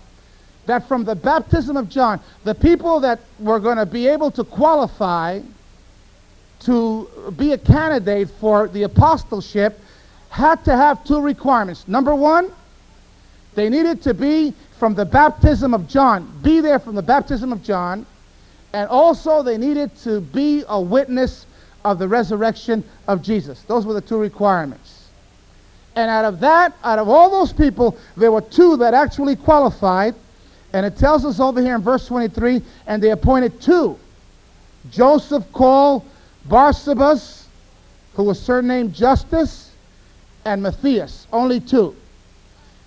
[0.66, 4.42] that from the baptism of John, the people that were going to be able to
[4.42, 5.40] qualify
[6.62, 9.80] to be a candidate for the apostleship
[10.30, 11.86] had to have two requirements.
[11.86, 12.50] Number one,
[13.54, 17.62] they needed to be from the baptism of John, be there from the baptism of
[17.62, 18.04] John,
[18.72, 21.46] and also they needed to be a witness
[21.84, 23.62] of the resurrection of Jesus.
[23.62, 24.97] Those were the two requirements.
[25.98, 30.14] And out of that, out of all those people, there were two that actually qualified.
[30.72, 33.98] And it tells us over here in verse 23 and they appointed two
[34.92, 36.08] Joseph called
[36.48, 37.46] Barsabas,
[38.14, 39.72] who was surnamed Justus,
[40.44, 41.26] and Matthias.
[41.32, 41.96] Only two.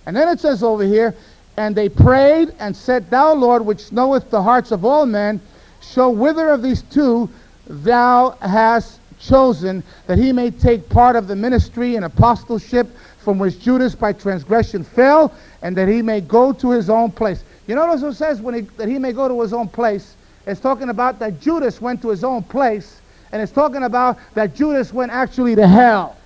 [0.06, 1.14] And then it says over here,
[1.58, 5.42] and they prayed and said, Thou, Lord, which knoweth the hearts of all men,
[5.82, 7.30] show whither of these two
[7.68, 12.88] thou hast chosen, that he may take part of the ministry and apostleship
[13.20, 17.44] from which Judas by transgression fell, and that he may go to his own place.
[17.68, 20.16] You notice what it says when he, that he may go to his own place?
[20.48, 23.00] It's talking about that Judas went to his own place,
[23.32, 26.18] and it's talking about that Judas went actually to hell.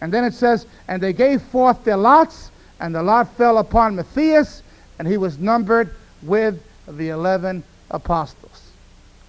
[0.00, 3.96] And then it says, and they gave forth their lots, and the lot fell upon
[3.96, 4.62] Matthias,
[4.98, 8.70] and he was numbered with the eleven apostles.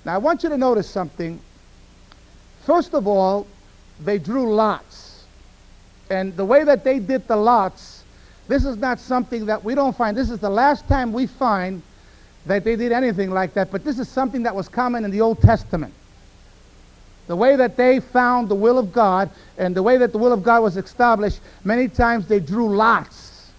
[0.06, 1.40] Now I want you to notice something.
[2.66, 3.46] First of all,
[4.04, 5.26] they drew lots.
[6.10, 8.04] And the way that they did the lots,
[8.48, 10.16] this is not something that we don't find.
[10.16, 11.82] This is the last time we find
[12.46, 15.22] that they did anything like that, but this is something that was common in the
[15.22, 15.94] Old Testament.
[17.28, 20.34] The way that they found the will of God and the way that the will
[20.34, 23.52] of God was established, many times they drew lots.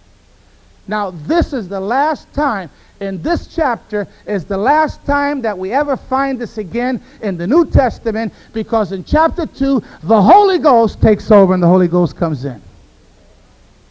[0.87, 2.69] Now, this is the last time
[2.99, 7.45] in this chapter is the last time that we ever find this again in the
[7.45, 12.15] New Testament because in chapter 2, the Holy Ghost takes over and the Holy Ghost
[12.15, 12.61] comes in.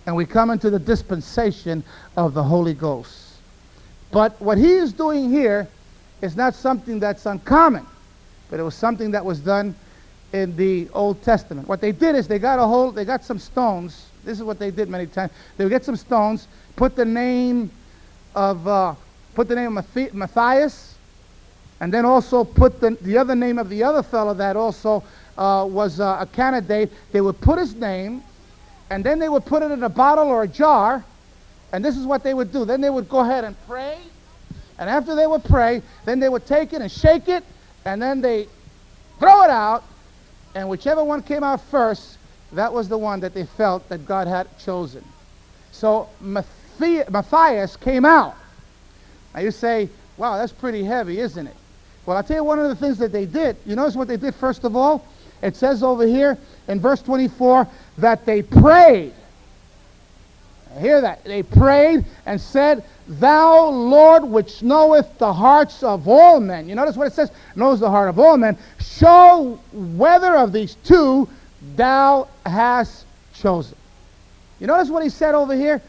[0.06, 1.82] And we come into the dispensation
[2.16, 3.38] of the Holy Ghost.
[4.10, 5.66] But what he is doing here
[6.22, 7.86] is not something that's uncommon,
[8.50, 9.74] but it was something that was done
[10.32, 11.68] in the Old Testament.
[11.68, 14.06] What they did is they got a hold, they got some stones.
[14.24, 15.32] This is what they did many times.
[15.56, 17.70] They would get some stones, put the name
[18.34, 18.94] of, uh,
[19.34, 20.94] put the name of Matthias,
[21.80, 25.02] and then also put the, the other name of the other fellow that also
[25.36, 26.92] uh, was uh, a candidate.
[27.12, 28.22] They would put his name,
[28.90, 31.04] and then they would put it in a bottle or a jar,
[31.72, 32.64] and this is what they would do.
[32.64, 33.98] Then they would go ahead and pray,
[34.78, 37.44] and after they would pray, then they would take it and shake it,
[37.84, 38.46] and then they
[39.18, 39.84] throw it out,
[40.54, 42.18] and whichever one came out first,
[42.52, 45.04] that was the one that they felt that God had chosen.
[45.72, 48.34] So Matthias Matthias came out.
[49.34, 51.56] Now you say, wow, that's pretty heavy, isn't it?
[52.06, 53.56] Well, I'll tell you one of the things that they did.
[53.64, 55.06] You notice what they did first of all?
[55.42, 57.66] It says over here in verse 24
[57.98, 59.12] that they prayed.
[60.74, 61.24] I hear that.
[61.24, 66.68] They prayed and said, Thou, Lord, which knoweth the hearts of all men.
[66.68, 67.30] You notice what it says?
[67.54, 68.56] Knows the heart of all men.
[68.80, 71.28] Show whether of these two
[71.76, 73.04] thou hast
[73.34, 73.76] chosen.
[74.58, 75.82] You notice what he said over here?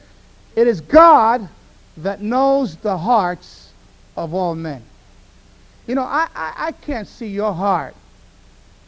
[0.56, 1.48] It is God
[1.98, 3.72] that knows the hearts
[4.16, 4.82] of all men.
[5.88, 7.94] You know, I, I, I, can't see your heart,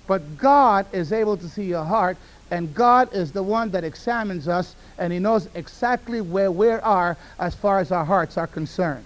[0.08, 2.18] but God is able to see your heart,
[2.50, 7.18] and God is the one that examines us, and He knows exactly where we are
[7.40, 9.06] as far as our hearts are concerned.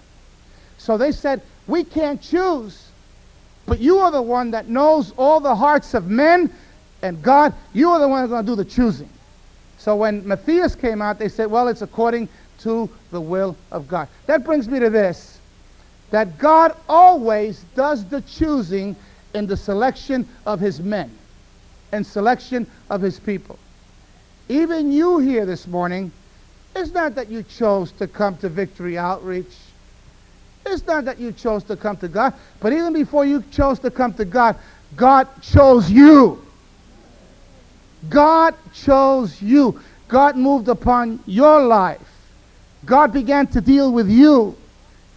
[0.78, 2.88] So they said, We can't choose,
[3.66, 6.50] but you are the one that knows all the hearts of men,
[7.02, 9.08] and God, you are the one that's going to do the choosing.
[9.76, 12.28] So when Matthias came out, they said, Well, it's according
[12.62, 14.08] to the will of God.
[14.26, 15.38] That brings me to this
[16.10, 18.94] that God always does the choosing
[19.34, 21.10] in the selection of his men
[21.90, 23.58] and selection of his people.
[24.48, 26.12] Even you here this morning,
[26.76, 29.54] it's not that you chose to come to Victory Outreach.
[30.66, 33.90] It's not that you chose to come to God, but even before you chose to
[33.90, 34.56] come to God,
[34.96, 36.44] God chose you.
[38.08, 39.80] God chose you.
[40.08, 42.11] God moved upon your life.
[42.84, 44.56] God began to deal with you.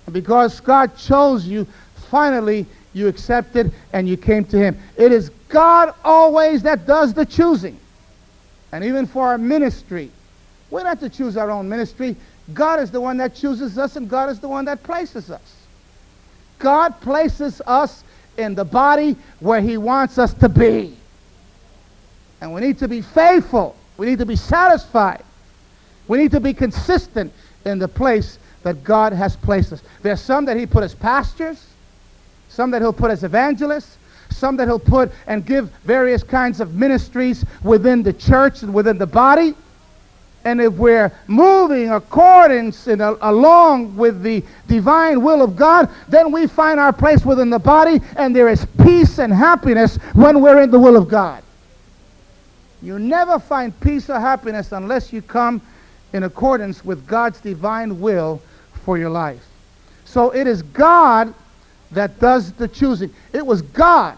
[0.06, 1.66] And because God chose you,
[2.10, 4.78] finally you accepted and you came to Him.
[4.98, 7.78] It is God always that does the choosing.
[8.72, 10.12] and even for our ministry.
[10.70, 12.16] We're not to choose our own ministry.
[12.54, 15.56] God is the one that chooses us, and God is the one that places us.
[16.60, 18.04] God places us
[18.38, 20.96] in the body where He wants us to be.
[22.42, 23.76] And we need to be faithful.
[23.98, 25.24] We need to be satisfied.
[26.08, 27.32] We need to be consistent
[27.66, 29.84] in the place that God has placed us.
[30.02, 31.66] There's some that He put as pastors,
[32.50, 33.98] some that He'll put as evangelists,
[34.30, 38.98] some that He'll put and give various kinds of ministries within the church and within
[38.98, 39.56] the body.
[40.46, 46.46] And if we're moving accordance and along with the divine will of God, then we
[46.46, 50.70] find our place within the body, and there is peace and happiness when we're in
[50.70, 51.44] the will of God.
[52.84, 55.62] You never find peace or happiness unless you come
[56.16, 58.42] in accordance with God's divine will
[58.86, 59.46] for your life.
[60.06, 61.34] So it is God
[61.92, 63.14] that does the choosing.
[63.34, 64.18] It was God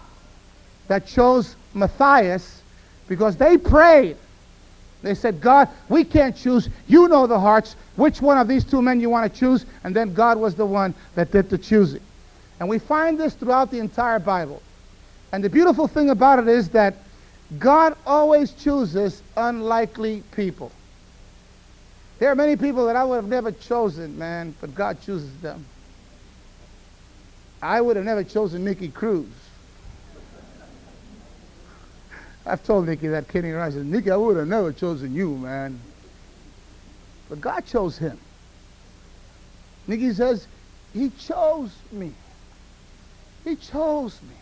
[0.89, 2.61] that chose Matthias
[3.07, 4.15] because they prayed.
[5.01, 6.69] They said, God, we can't choose.
[6.87, 7.75] You know the hearts.
[7.95, 9.65] Which one of these two men you want to choose?
[9.83, 12.01] And then God was the one that did the choosing.
[12.59, 14.61] And we find this throughout the entire Bible.
[15.31, 16.93] And the beautiful thing about it is that
[17.57, 20.71] God always chooses unlikely people.
[22.19, 25.65] There are many people that I would have never chosen, man, but God chooses them.
[27.61, 29.27] I would have never chosen Nicky Cruz.
[32.45, 33.55] I've told Nicky that around.
[33.61, 35.79] I said, Nicky, I would have never chosen you, man.
[37.29, 38.17] But God chose him.
[39.85, 40.47] Nicky says,
[40.93, 42.13] He chose me.
[43.43, 44.36] He chose me.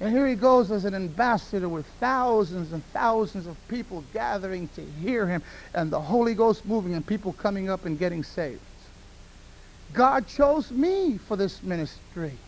[0.00, 4.84] And here he goes as an ambassador with thousands and thousands of people gathering to
[4.84, 5.42] hear him
[5.74, 8.60] and the Holy Ghost moving and people coming up and getting saved.
[9.92, 12.38] God chose me for this ministry.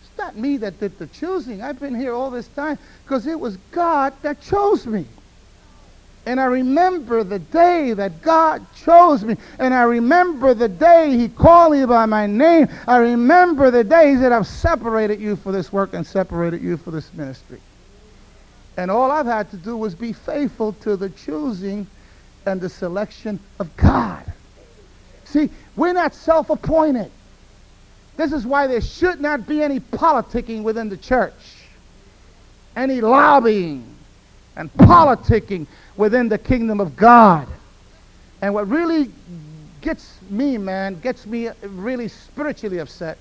[0.00, 1.62] It's not me that did the choosing.
[1.62, 5.06] I've been here all this time because it was God that chose me.
[6.26, 9.36] And I remember the day that God chose me.
[9.58, 12.68] And I remember the day he called me by my name.
[12.86, 16.76] I remember the day he said, I've separated you for this work and separated you
[16.76, 17.60] for this ministry.
[18.76, 21.86] And all I've had to do was be faithful to the choosing
[22.46, 24.24] and the selection of God.
[25.24, 27.10] See, we're not self-appointed.
[28.16, 31.32] This is why there should not be any politicking within the church,
[32.76, 33.96] any lobbying
[34.56, 37.46] and politicking within the kingdom of God.
[38.42, 39.10] And what really
[39.80, 43.18] gets me, man, gets me really spiritually upset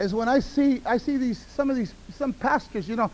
[0.00, 3.10] is when I see I see these some of these some pastors, you know,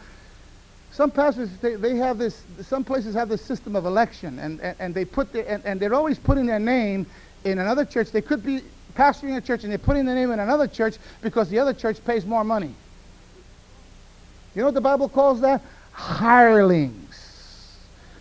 [0.91, 4.77] some pastors they, they have this some places have this system of election and, and,
[4.79, 7.07] and they put their and, and they're always putting their name
[7.45, 8.11] in another church.
[8.11, 8.63] They could be
[8.95, 12.05] pastoring a church and they're putting their name in another church because the other church
[12.05, 12.75] pays more money.
[14.55, 15.61] You know what the Bible calls that?
[15.93, 17.01] Hirelings.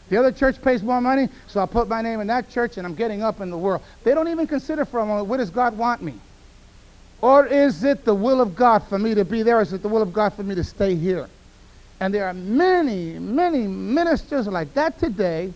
[0.09, 2.86] The other church pays more money, so I put my name in that church and
[2.86, 3.81] I'm getting up in the world.
[4.03, 6.13] They don't even consider for a moment, where does God want me?
[7.21, 9.61] Or is it the will of God for me to be there?
[9.61, 11.29] Is it the will of God for me to stay here?
[11.99, 15.53] And there are many, many ministers like that today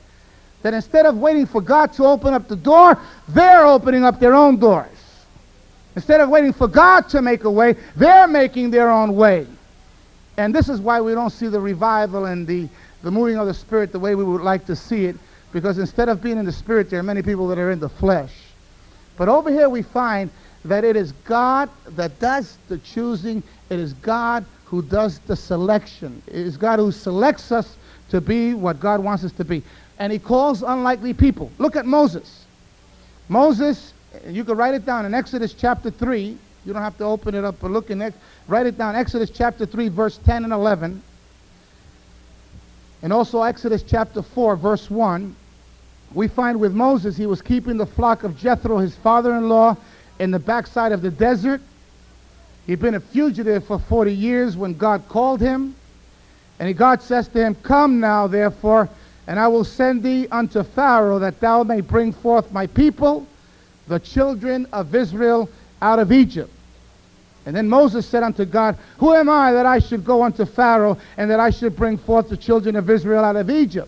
[0.61, 2.97] that instead of waiting for God to open up the door,
[3.29, 4.87] they're opening up their own doors.
[5.95, 9.45] Instead of waiting for God to make a way, they're making their own way.
[10.37, 12.69] And this is why we don't see the revival and the,
[13.01, 15.15] the moving of the Spirit the way we would like to see it,
[15.51, 17.89] because instead of being in the Spirit, there are many people that are in the
[17.89, 18.33] flesh.
[19.17, 20.29] But over here we find
[20.65, 23.41] that it is God that does the choosing.
[23.69, 26.21] It is God who does the selection.
[26.27, 27.75] It is God who selects us
[28.09, 29.63] to be what God wants us to be.
[29.97, 31.51] And he calls unlikely people.
[31.57, 32.45] Look at Moses.
[33.29, 33.93] Moses,
[34.27, 36.37] you can write it down in Exodus chapter 3.
[36.67, 38.13] You don't have to open it up, but look in it.
[38.49, 38.93] Write it down.
[38.93, 41.01] Exodus chapter 3, verse 10 and 11.
[43.01, 45.33] And also Exodus chapter 4, verse 1.
[46.13, 49.77] We find with Moses, he was keeping the flock of Jethro, his father-in-law,
[50.19, 51.61] in the backside of the desert.
[52.65, 55.73] He'd been a fugitive for 40 years when God called him.
[56.59, 58.89] And God says to him, Come now, therefore,
[59.25, 63.25] and I will send thee unto Pharaoh, that thou may bring forth my people,
[63.87, 65.49] the children of Israel,
[65.81, 66.51] out of Egypt.
[67.47, 70.97] And then Moses said unto God, Who am I that I should go unto Pharaoh
[71.15, 73.87] and that I should bring forth the children of Israel out of Egypt?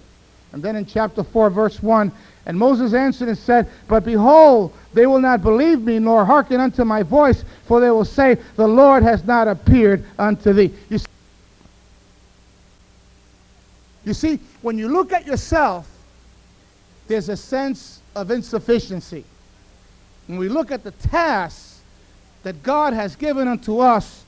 [0.53, 2.09] And then in chapter 4, verse 1,
[2.45, 6.85] and Moses answered and said, But behold, they will not believe me, nor hearken unto
[6.85, 10.71] my voice, for they will say, The Lord has not appeared unto thee.
[10.87, 11.05] You see,
[14.05, 15.85] you see when you look at yourself,
[17.09, 19.25] there's a sense of insufficiency.
[20.27, 21.68] When we look at the task
[22.43, 24.23] that God has given unto us,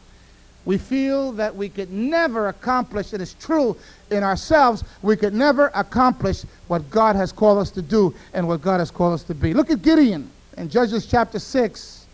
[0.63, 3.75] we feel that we could never accomplish, it's true
[4.11, 8.61] in ourselves, we could never accomplish what God has called us to do and what
[8.61, 9.53] God has called us to be.
[9.53, 12.05] Look at Gideon in Judges chapter 6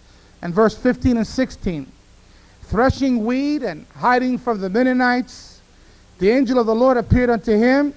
[0.41, 1.91] and verse 15 and 16.
[2.63, 5.61] Threshing wheat and hiding from the Midianites,
[6.19, 7.93] the angel of the Lord appeared unto him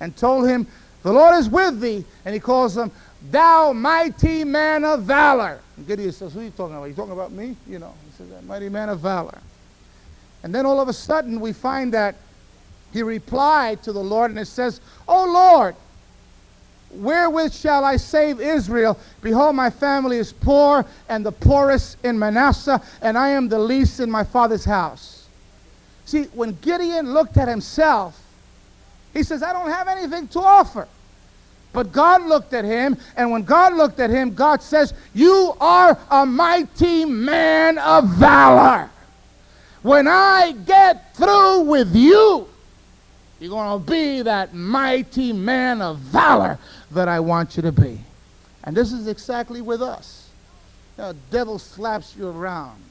[0.00, 0.66] and told him,
[1.02, 2.04] The Lord is with thee.
[2.24, 2.90] And he calls him,
[3.22, 5.60] Thou mighty man of valor.
[5.76, 6.84] And Gideon says, Who are you talking about?
[6.84, 7.56] Are you talking about me?
[7.68, 9.38] You know, he says, That mighty man of valor.
[10.42, 12.14] And then all of a sudden we find that
[12.92, 15.76] he replied to the Lord and it says, Oh Lord,
[16.92, 18.98] wherewith shall I save Israel?
[19.20, 24.00] Behold, my family is poor and the poorest in Manasseh, and I am the least
[24.00, 25.26] in my father's house.
[26.06, 28.20] See, when Gideon looked at himself,
[29.12, 30.88] he says, I don't have anything to offer.
[31.72, 35.98] But God looked at him, and when God looked at him, God says, You are
[36.10, 38.90] a mighty man of valor.
[39.82, 42.48] When I get through with you,
[43.38, 46.58] you're going to be that mighty man of valor
[46.90, 47.98] that I want you to be.
[48.64, 50.28] And this is exactly with us.
[50.96, 52.82] The devil slaps you around.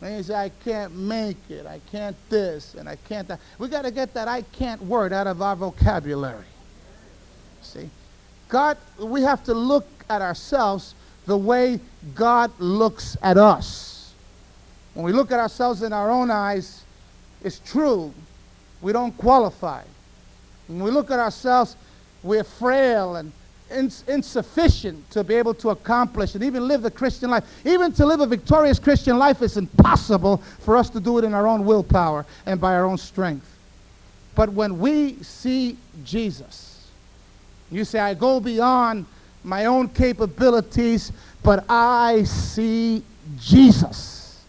[0.00, 1.66] And you say, I can't make it.
[1.66, 3.40] I can't this and I can't that.
[3.58, 6.44] We got to get that I can't word out of our vocabulary.
[8.50, 10.94] God, we have to look at ourselves
[11.26, 11.80] the way
[12.14, 14.12] God looks at us.
[14.94, 16.82] When we look at ourselves in our own eyes,
[17.42, 18.12] it's true,
[18.82, 19.82] we don't qualify.
[20.66, 21.76] When we look at ourselves,
[22.22, 23.32] we're frail and
[23.70, 27.44] ins- insufficient to be able to accomplish and even live the Christian life.
[27.64, 31.34] Even to live a victorious Christian life is impossible for us to do it in
[31.34, 33.46] our own willpower and by our own strength.
[34.34, 36.69] But when we see Jesus,
[37.70, 39.06] you say, I go beyond
[39.44, 41.12] my own capabilities,
[41.42, 43.02] but I see
[43.38, 44.44] Jesus.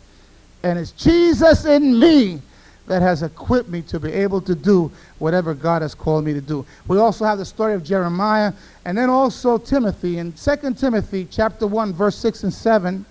[0.63, 2.41] And it's Jesus in me
[2.88, 6.41] that has equipped me to be able to do whatever God has called me to
[6.41, 6.65] do.
[6.88, 8.51] We also have the story of Jeremiah
[8.86, 10.17] and then also Timothy.
[10.17, 13.05] In 2 Timothy chapter 1 verse 6 and 7,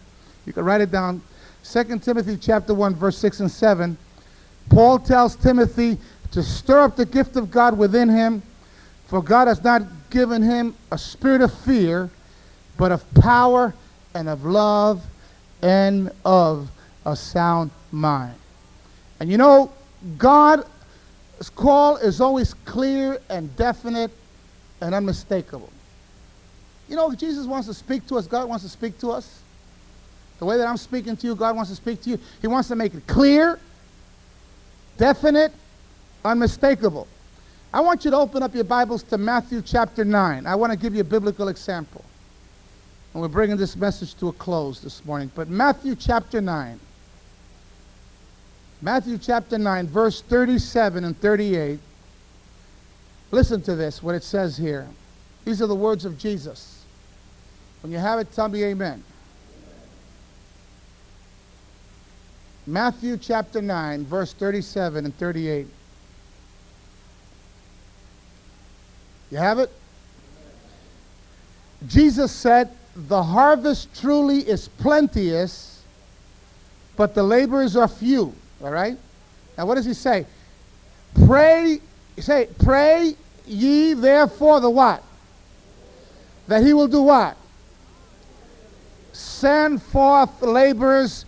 [0.45, 1.23] you can write it down.
[1.65, 3.97] 2 Timothy chapter 1 verse 6 and 7,
[4.69, 5.99] Paul tells Timothy
[6.33, 8.43] to stir up the gift of God within him,
[9.11, 12.09] for God has not given him a spirit of fear,
[12.79, 13.75] but of power
[14.15, 15.05] and of love
[15.63, 16.71] and of
[17.05, 18.37] a sound mind.
[19.19, 19.73] And you know,
[20.17, 20.65] God's
[21.57, 24.13] call is always clear and definite
[24.81, 25.73] and unmistakable.
[26.89, 29.43] You know, Jesus wants to speak to us, God wants to speak to us.
[30.39, 32.19] The way that I'm speaking to you, God wants to speak to you.
[32.41, 33.59] He wants to make it clear,
[34.99, 35.53] definite,
[36.25, 37.09] unmistakable.
[37.73, 40.45] I want you to open up your Bibles to Matthew chapter 9.
[40.45, 42.05] I want to give you a biblical example.
[43.13, 45.31] And we're bringing this message to a close this morning.
[45.37, 46.81] But Matthew chapter 9.
[48.83, 51.79] Matthew chapter 9, verse 37 and 38.
[53.31, 54.89] Listen to this, what it says here.
[55.45, 56.85] These are the words of Jesus.
[57.83, 59.05] When you have it, tell me amen.
[62.67, 65.67] Matthew chapter 9, verse 37 and 38.
[69.31, 69.71] You have it?
[71.87, 75.83] Jesus said, The harvest truly is plenteous,
[76.97, 78.35] but the laborers are few.
[78.63, 78.97] All right?
[79.57, 80.27] Now, what does he say?
[81.27, 81.81] Pray,
[82.19, 83.15] say, pray
[83.47, 85.03] ye therefore the what?
[86.47, 87.37] That he will do what?
[89.13, 91.25] Send forth laborers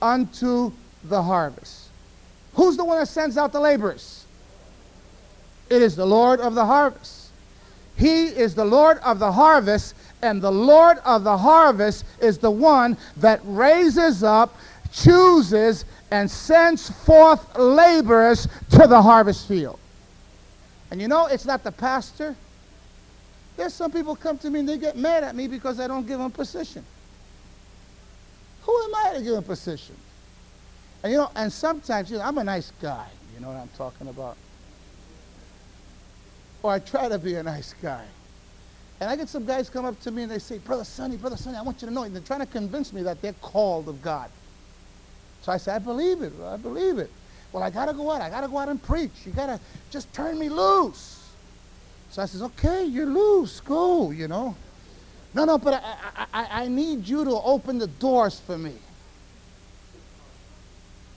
[0.00, 0.72] unto
[1.04, 1.88] the harvest.
[2.54, 4.24] Who's the one that sends out the laborers?
[5.68, 7.25] It is the Lord of the harvest.
[7.96, 12.50] He is the Lord of the harvest, and the Lord of the harvest is the
[12.50, 14.54] one that raises up,
[14.92, 19.78] chooses, and sends forth laborers to the harvest field.
[20.90, 22.36] And you know, it's not the pastor.
[23.56, 26.06] There's some people come to me and they get mad at me because I don't
[26.06, 26.84] give them position.
[28.62, 29.96] Who am I to give them position?
[31.02, 33.06] And you know, and sometimes, you know, I'm a nice guy.
[33.34, 34.36] You know what I'm talking about?
[36.66, 38.04] Or I try to be a nice guy.
[39.00, 41.36] And I get some guys come up to me and they say, Brother Sonny, Brother
[41.36, 42.02] Sonny, I want you to know.
[42.02, 44.32] And they're trying to convince me that they're called of God.
[45.40, 46.32] So I say, I believe it.
[46.42, 47.12] I believe it.
[47.52, 48.20] Well, I got to go out.
[48.20, 49.26] I got to go out and preach.
[49.26, 49.60] You got to
[49.90, 51.36] just turn me loose.
[52.08, 53.60] So I says, okay, you're loose.
[53.60, 54.58] Go, you know.
[55.34, 58.85] No, no, but I, I, I need you to open the doors for me.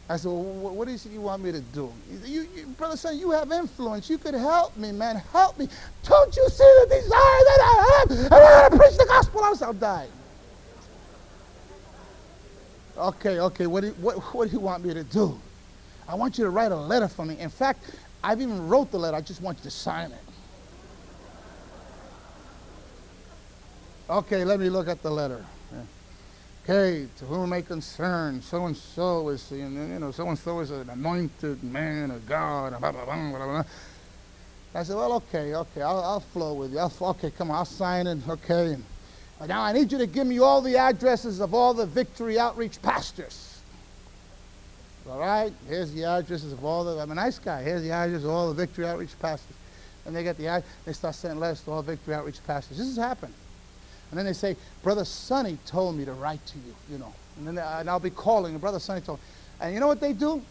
[0.09, 1.93] I said, well, what do you want me to do?
[2.25, 4.09] You, you, brother, son, you have influence.
[4.09, 5.17] You could help me, man.
[5.31, 5.67] Help me.
[6.03, 8.31] Don't you see the desire that I have?
[8.31, 9.41] I want to preach the gospel.
[9.43, 10.07] I I'll die.
[12.97, 15.39] Okay, okay, what do, you, what, what do you want me to do?
[16.07, 17.37] I want you to write a letter for me.
[17.37, 19.15] In fact, I've even wrote the letter.
[19.15, 20.23] I just want you to sign it.
[24.09, 25.45] Okay, let me look at the letter.
[26.69, 30.69] Okay, to whom may concern, so and so is, you know, so and so is
[30.69, 32.79] an anointed man of God.
[32.79, 33.63] Blah, blah, blah, blah, blah.
[34.75, 36.77] I said, well, okay, okay, I'll, I'll flow with you.
[36.77, 38.19] I'll, okay, come on, I'll sign it.
[38.29, 38.77] Okay.
[39.47, 42.79] Now I need you to give me all the addresses of all the Victory Outreach
[42.83, 43.59] pastors.
[45.09, 47.63] All right, here's the addresses of all the, I'm a nice guy.
[47.63, 49.55] Here's the addresses of all the Victory Outreach pastors.
[50.05, 52.77] And they get the, they start sending letters to all Victory Outreach pastors.
[52.77, 53.33] This has happened.
[54.09, 57.13] And then they say, Brother Sonny told me to write to you, you know.
[57.37, 59.25] And then they, and I'll be calling, and Brother Sonny told me.
[59.61, 60.41] And you know what they do?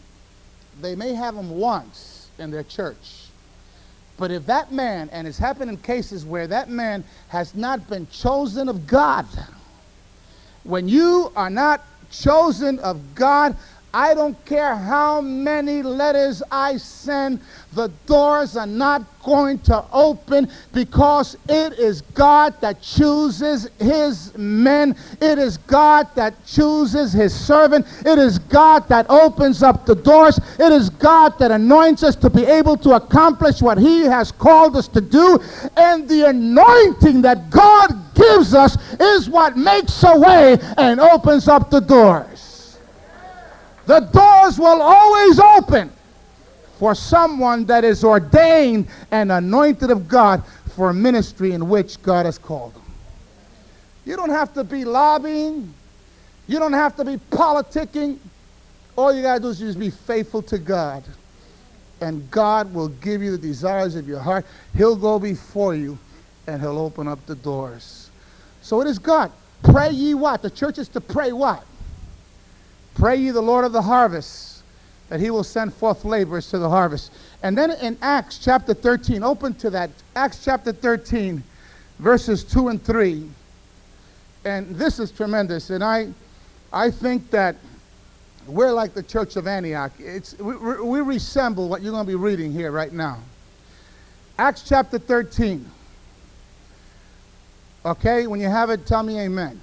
[0.81, 3.25] They may have them once in their church.
[4.17, 8.07] But if that man, and it's happened in cases where that man has not been
[8.09, 9.25] chosen of God,
[10.63, 13.55] when you are not chosen of God,
[13.93, 17.39] I don't care how many letters I send,
[17.73, 24.95] the doors are not going to open because it is God that chooses his men.
[25.21, 27.85] It is God that chooses his servant.
[28.05, 30.39] It is God that opens up the doors.
[30.59, 34.75] It is God that anoints us to be able to accomplish what he has called
[34.75, 35.39] us to do.
[35.77, 41.69] And the anointing that God gives us is what makes a way and opens up
[41.71, 42.48] the doors.
[43.89, 45.91] The doors will always open
[46.77, 50.43] for someone that is ordained and anointed of God
[50.75, 52.83] for a ministry in which God has called them.
[54.05, 55.73] You don't have to be lobbying.
[56.47, 58.19] You don't have to be politicking.
[58.95, 61.03] All you got to do is just be faithful to God.
[61.99, 64.45] And God will give you the desires of your heart.
[64.77, 65.97] He'll go before you
[66.45, 68.11] and he'll open up the doors.
[68.61, 69.31] So it is God.
[69.63, 70.43] Pray ye what?
[70.43, 71.65] The church is to pray what?
[72.95, 74.63] Pray ye the Lord of the harvest
[75.09, 77.11] that he will send forth laborers to the harvest.
[77.43, 81.43] And then in Acts chapter 13, open to that, Acts chapter 13,
[81.97, 83.27] verses 2 and 3.
[84.45, 85.71] And this is tremendous.
[85.71, 86.09] And I,
[86.71, 87.55] I think that
[88.47, 89.91] we're like the church of Antioch.
[89.99, 93.19] It's, we, we resemble what you're going to be reading here right now.
[94.37, 95.65] Acts chapter 13.
[97.85, 99.59] Okay, when you have it, tell me amen.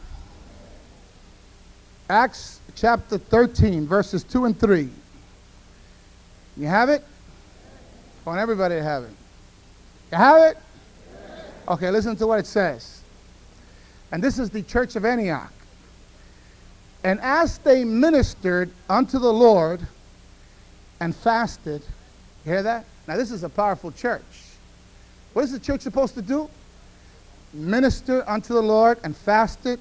[2.09, 4.89] Acts chapter 13, verses 2 and 3.
[6.59, 7.03] You have it?
[8.25, 9.11] I want everybody to have it.
[10.13, 10.59] You have it?
[11.69, 13.01] Okay, listen to what it says.
[14.13, 15.53] And this is the church of Antioch.
[17.03, 19.81] And as they ministered unto the Lord
[21.01, 21.83] and fasted,
[22.45, 22.85] you hear that?
[23.09, 24.23] Now, this is a powerful church.
[25.33, 26.49] What is the church supposed to do?
[27.53, 29.79] Minister unto the Lord and fasted.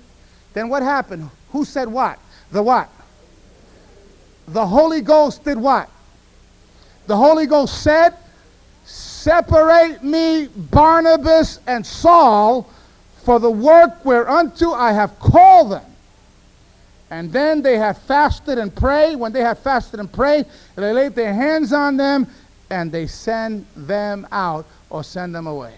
[0.53, 1.29] Then what happened?
[1.51, 2.19] Who said what?
[2.55, 2.89] The what?
[4.47, 5.89] The Holy Ghost did what?
[7.05, 8.15] The Holy Ghost said,
[8.85, 12.69] Separate me, Barnabas and Saul,
[13.25, 15.83] for the work whereunto I have called them.
[17.09, 19.17] And then they have fasted and prayed.
[19.17, 20.45] When they have fasted and prayed,
[20.77, 22.25] they laid their hands on them
[22.69, 25.73] and they send them out or send them away.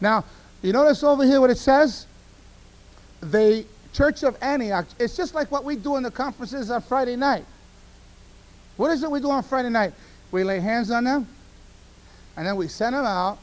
[0.00, 0.24] Now,
[0.62, 2.08] you notice over here what it says?
[3.20, 3.66] They
[3.96, 7.46] Church of Antioch, it's just like what we do in the conferences on Friday night.
[8.76, 9.94] What is it we do on Friday night?
[10.32, 11.26] We lay hands on them,
[12.36, 13.38] and then we send them out.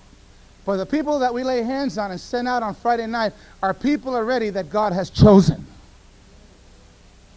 [0.64, 3.34] But the people that we lay hands on and send out on Friday night
[3.64, 5.66] are people already that God has chosen.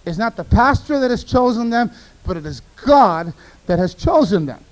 [0.05, 1.91] It's not the pastor that has chosen them,
[2.27, 3.33] but it is God
[3.67, 4.63] that has chosen them.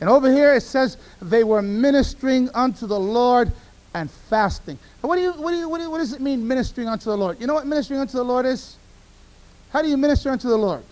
[0.00, 3.52] And over here it says they were ministering unto the Lord
[4.00, 4.78] and fasting.
[5.00, 7.10] What, do you, what, do you, what, do you, what does it mean, ministering unto
[7.10, 7.40] the Lord?
[7.40, 8.76] You know what ministering unto the Lord is?
[9.70, 10.82] How do you minister unto the Lord?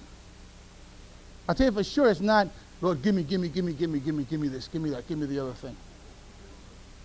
[1.49, 2.49] I'll tell you for sure it's not,
[2.81, 4.83] Lord, give me, give me, give me, give me, give me, give me this, give
[4.83, 5.77] me that, give me the other thing.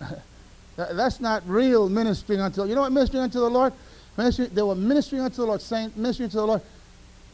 [0.76, 3.72] that, that's not real ministering unto You know what ministering unto the Lord?
[4.16, 6.62] Ministry, they were ministering unto the Lord, saying, ministering to the Lord,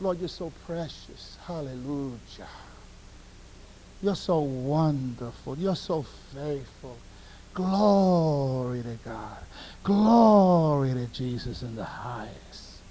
[0.00, 1.38] Lord, you're so precious.
[1.44, 2.18] Hallelujah.
[4.00, 5.58] You're so wonderful.
[5.58, 6.96] You're so faithful.
[7.58, 9.36] Glory to God.
[9.82, 12.82] Glory to Jesus in the highest.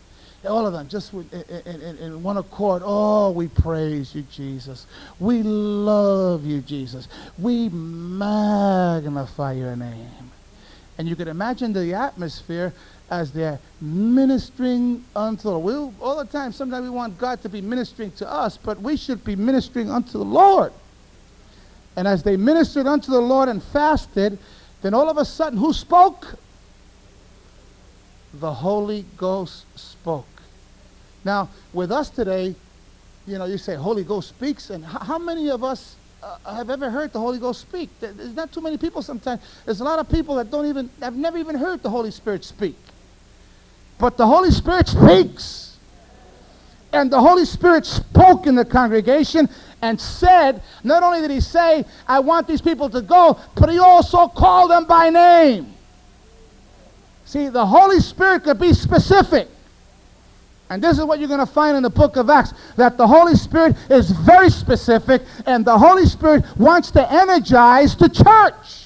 [0.45, 1.23] All of them just in,
[1.65, 2.81] in, in, one accord.
[2.83, 4.85] Oh, we praise you, Jesus.
[5.21, 7.07] We love you, Jesus.
[7.37, 10.31] We magnify your name.
[10.97, 12.73] And you can imagine the atmosphere
[13.09, 15.63] as they're ministering unto the Lord.
[15.63, 18.97] We, all the time, sometimes we want God to be ministering to us, but we
[18.97, 20.73] should be ministering unto the Lord.
[21.97, 24.37] And as they ministered unto the Lord and fasted,
[24.83, 26.35] then all of a sudden, who spoke?
[28.39, 30.25] The Holy Ghost spoke.
[31.25, 32.55] Now, with us today,
[33.25, 36.69] you know, you say Holy Ghost speaks, and h- how many of us uh, have
[36.69, 37.89] ever heard the Holy Ghost speak?
[37.99, 39.41] There's not too many people sometimes.
[39.65, 42.43] There's a lot of people that don't even, have never even heard the Holy Spirit
[42.45, 42.77] speak.
[43.97, 45.79] But the Holy Spirit speaks.
[46.93, 49.49] And the Holy Spirit spoke in the congregation
[49.81, 53.77] and said, not only did he say, I want these people to go, but he
[53.77, 55.73] also called them by name.
[57.25, 59.49] See, the Holy Spirit could be specific.
[60.69, 63.07] And this is what you're going to find in the book of Acts that the
[63.07, 68.83] Holy Spirit is very specific, and the Holy Spirit wants to energize the church.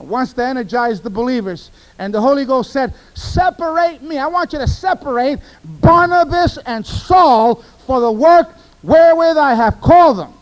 [0.00, 1.70] Wants to energize the believers.
[1.98, 4.18] And the Holy Ghost said, Separate me.
[4.18, 8.48] I want you to separate Barnabas and Saul for the work
[8.82, 10.32] wherewith I have called them.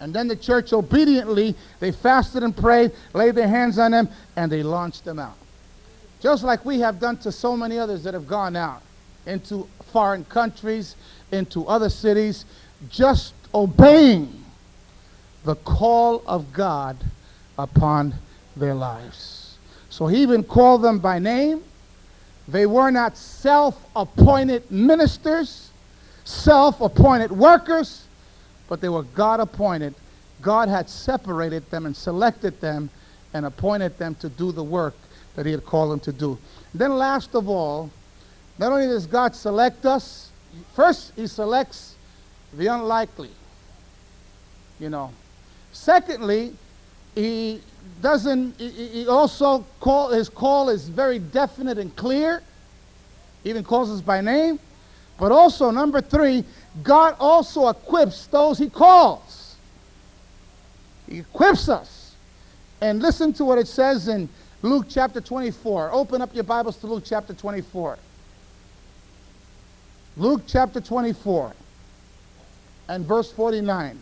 [0.00, 4.50] And then the church obediently, they fasted and prayed, laid their hands on them, and
[4.50, 5.36] they launched them out.
[6.20, 8.82] Just like we have done to so many others that have gone out
[9.26, 10.96] into foreign countries,
[11.32, 12.44] into other cities,
[12.90, 14.44] just obeying
[15.44, 16.96] the call of God
[17.58, 18.14] upon
[18.56, 19.58] their lives.
[19.90, 21.62] So he even called them by name.
[22.48, 25.70] They were not self appointed ministers,
[26.24, 28.06] self appointed workers,
[28.68, 29.94] but they were God appointed.
[30.42, 32.90] God had separated them and selected them
[33.32, 34.94] and appointed them to do the work
[35.36, 36.38] that he had called them to do.
[36.74, 37.90] Then, last of all,
[38.58, 40.30] not only does God select us,
[40.74, 41.96] first, He selects
[42.52, 43.30] the unlikely.
[44.78, 45.12] You know.
[45.72, 46.54] Secondly,
[47.14, 47.60] He
[48.00, 52.42] doesn't, He also call, His call is very definite and clear.
[53.44, 54.58] Even calls us by name.
[55.18, 56.44] But also, number three,
[56.82, 59.56] God also equips those He calls.
[61.08, 62.14] He equips us.
[62.80, 64.28] And listen to what it says in
[64.62, 65.92] Luke chapter 24.
[65.92, 67.98] Open up your Bibles to Luke chapter 24.
[70.16, 71.52] Luke chapter 24
[72.88, 73.98] and verse 49.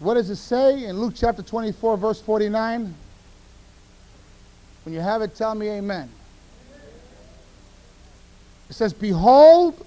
[0.00, 2.94] What does it say in Luke chapter 24, verse 49?
[4.84, 6.10] When you have it, tell me amen.
[8.70, 9.84] It says, Behold,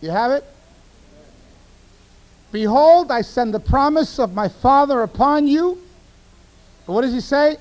[0.00, 0.44] you have it?
[2.50, 5.78] Behold, I send the promise of my Father upon you.
[6.86, 7.58] But what does he say?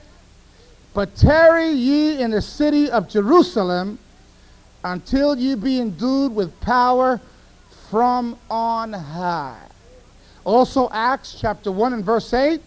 [0.93, 3.99] But tarry ye in the city of Jerusalem
[4.83, 7.19] until you be endued with power
[7.91, 9.67] from on high.
[10.45, 12.61] Also, Acts chapter 1 and verse 8.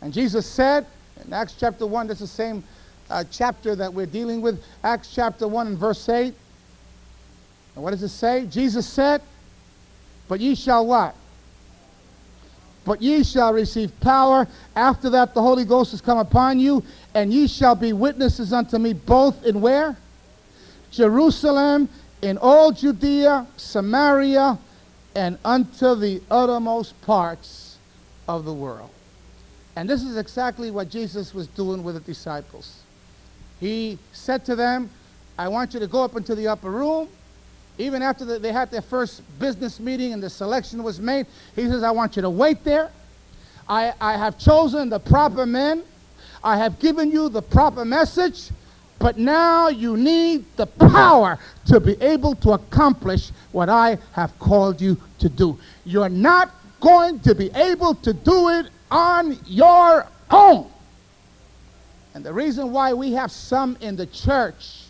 [0.00, 0.86] And Jesus said,
[1.24, 2.64] in Acts chapter 1, that's the same
[3.10, 4.62] uh, chapter that we're dealing with.
[4.84, 6.34] Acts chapter 1 and verse 8.
[7.74, 8.46] And what does it say?
[8.46, 9.20] Jesus said,
[10.28, 11.14] But ye shall what?
[12.84, 14.48] But ye shall receive power.
[14.74, 16.82] After that, the Holy Ghost has come upon you,
[17.14, 19.96] and ye shall be witnesses unto me both in where?
[20.90, 21.88] Jerusalem,
[22.22, 24.58] in all Judea, Samaria,
[25.14, 27.78] and unto the uttermost parts
[28.28, 28.90] of the world.
[29.76, 32.82] And this is exactly what Jesus was doing with the disciples.
[33.60, 34.90] He said to them,
[35.38, 37.08] I want you to go up into the upper room.
[37.78, 41.66] Even after the, they had their first business meeting and the selection was made, he
[41.66, 42.90] says, I want you to wait there.
[43.68, 45.82] I, I have chosen the proper men.
[46.42, 48.50] I have given you the proper message.
[48.98, 54.80] But now you need the power to be able to accomplish what I have called
[54.80, 55.58] you to do.
[55.86, 56.50] You're not
[56.80, 60.70] going to be able to do it on your own.
[62.14, 64.82] And the reason why we have some in the church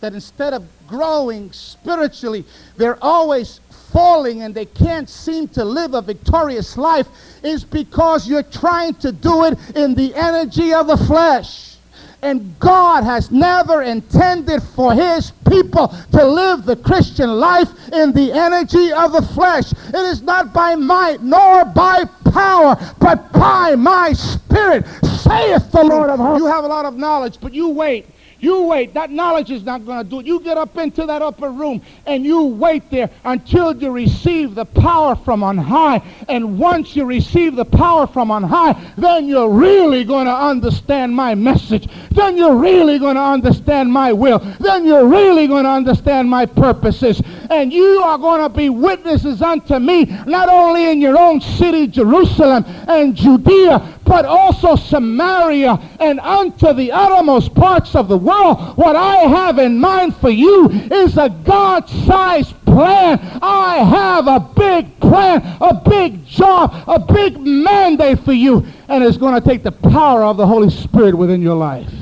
[0.00, 2.44] that instead of growing spiritually,
[2.76, 3.60] they're always
[3.92, 7.06] falling and they can't seem to live a victorious life
[7.42, 11.76] is because you're trying to do it in the energy of the flesh.
[12.20, 18.32] And God has never intended for his people to live the Christian life in the
[18.32, 19.72] energy of the flesh.
[19.72, 24.86] It is not by might nor by power, but by my spirit,
[25.24, 26.40] saith the Lord of hosts.
[26.40, 28.06] You have a lot of knowledge, but you wait
[28.44, 28.94] you wait.
[28.94, 30.26] That knowledge is not going to do it.
[30.26, 34.66] You get up into that upper room and you wait there until you receive the
[34.66, 36.02] power from on high.
[36.28, 41.16] And once you receive the power from on high, then you're really going to understand
[41.16, 41.88] my message.
[42.10, 44.38] Then you're really going to understand my will.
[44.60, 47.22] Then you're really going to understand my purposes.
[47.50, 51.86] And you are going to be witnesses unto me, not only in your own city,
[51.86, 58.76] Jerusalem and Judea, but also Samaria and unto the uttermost parts of the world.
[58.76, 63.18] What I have in mind for you is a God-sized plan.
[63.42, 68.66] I have a big plan, a big job, a big mandate for you.
[68.88, 71.92] And it's going to take the power of the Holy Spirit within your life.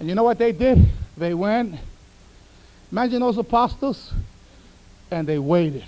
[0.00, 0.86] And you know what they did?
[1.16, 1.76] They went.
[2.94, 4.12] Imagine those apostles.
[5.10, 5.82] And they waited.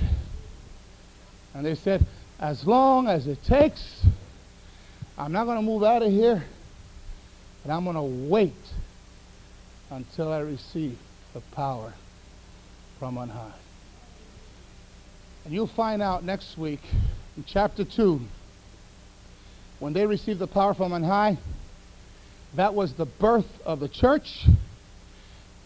[1.55, 2.05] And they said,
[2.41, 4.05] as long as it takes,
[5.17, 6.43] I'm not going to move out of here,
[7.63, 8.57] and I'm going to wait
[9.89, 10.99] until I receive
[11.33, 11.93] the power
[12.99, 13.55] from on high.
[15.45, 16.81] And you'll find out next week
[17.37, 18.21] in chapter 2,
[19.79, 21.39] when they received the power from on high,
[22.57, 24.45] that was the birth of the church,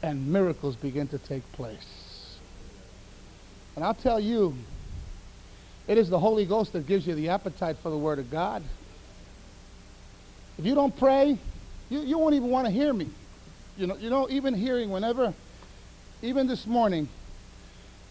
[0.03, 2.38] and miracles begin to take place.
[3.76, 4.55] And I'll tell you,
[5.86, 8.62] it is the Holy Ghost that gives you the appetite for the Word of God.
[10.59, 11.38] If you don't pray,
[11.88, 13.09] you, you won't even want to hear me.
[13.76, 15.32] You know, you know, even hearing whenever,
[16.22, 17.09] even this morning,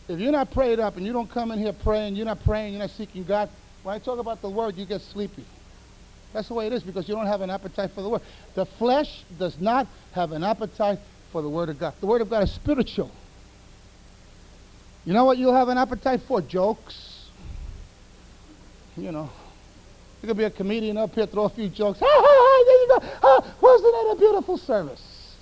[0.08, 2.74] if you're not prayed up and you don't come in here praying, you're not praying,
[2.74, 3.50] you're not seeking God,
[3.84, 5.46] when I talk about the Word, you get sleepy.
[6.34, 8.22] That's the way it is because you don't have an appetite for the Word.
[8.56, 11.00] The flesh does not have an appetite
[11.32, 11.94] for the Word of God.
[12.00, 13.12] The Word of God is spiritual.
[15.06, 16.42] You know what you'll have an appetite for?
[16.42, 17.30] Jokes.
[18.98, 19.30] You know.
[20.22, 22.00] You could be a comedian up here, throw a few jokes.
[22.00, 23.18] Ha ha ha, there you go.
[23.24, 25.36] Ah, wasn't it a beautiful service?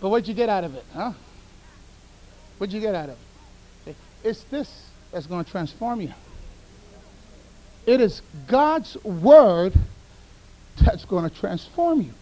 [0.00, 1.12] But what'd you get out of it, huh?
[2.58, 3.18] What'd you get out of
[3.86, 3.96] it?
[4.22, 6.12] It's this that's going to transform you.
[7.86, 9.72] It is God's word
[10.84, 12.12] that's going to transform you.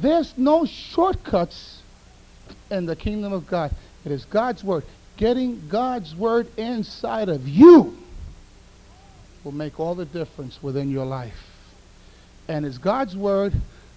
[0.00, 1.82] There's no shortcuts
[2.70, 3.74] in the kingdom of God.
[4.04, 4.84] It is God's word.
[5.16, 7.96] Getting God's word inside of you
[9.44, 11.46] will make all the difference within your life.
[12.48, 13.52] And it's God's word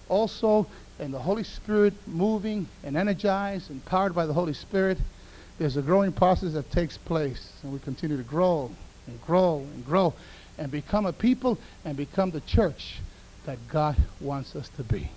[0.09, 0.67] also
[0.99, 4.97] and the Holy Spirit moving and energized and powered by the Holy Spirit.
[5.57, 8.71] There's a growing process that takes place, and we continue to grow
[9.07, 10.13] and grow and grow
[10.57, 12.99] and become a people and become the church
[13.45, 15.09] that God wants us to be.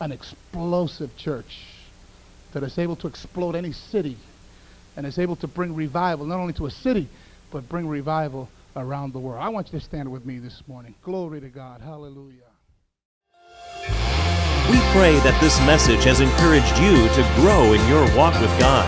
[0.00, 1.64] An explosive church
[2.52, 4.16] that is able to explode any city
[4.96, 7.08] and is able to bring revival not only to a city,
[7.50, 9.40] but bring revival around the world.
[9.40, 10.94] I want you to stand with me this morning.
[11.02, 11.80] Glory to God.
[11.80, 12.42] Hallelujah.
[14.70, 18.86] We pray that this message has encouraged you to grow in your walk with God.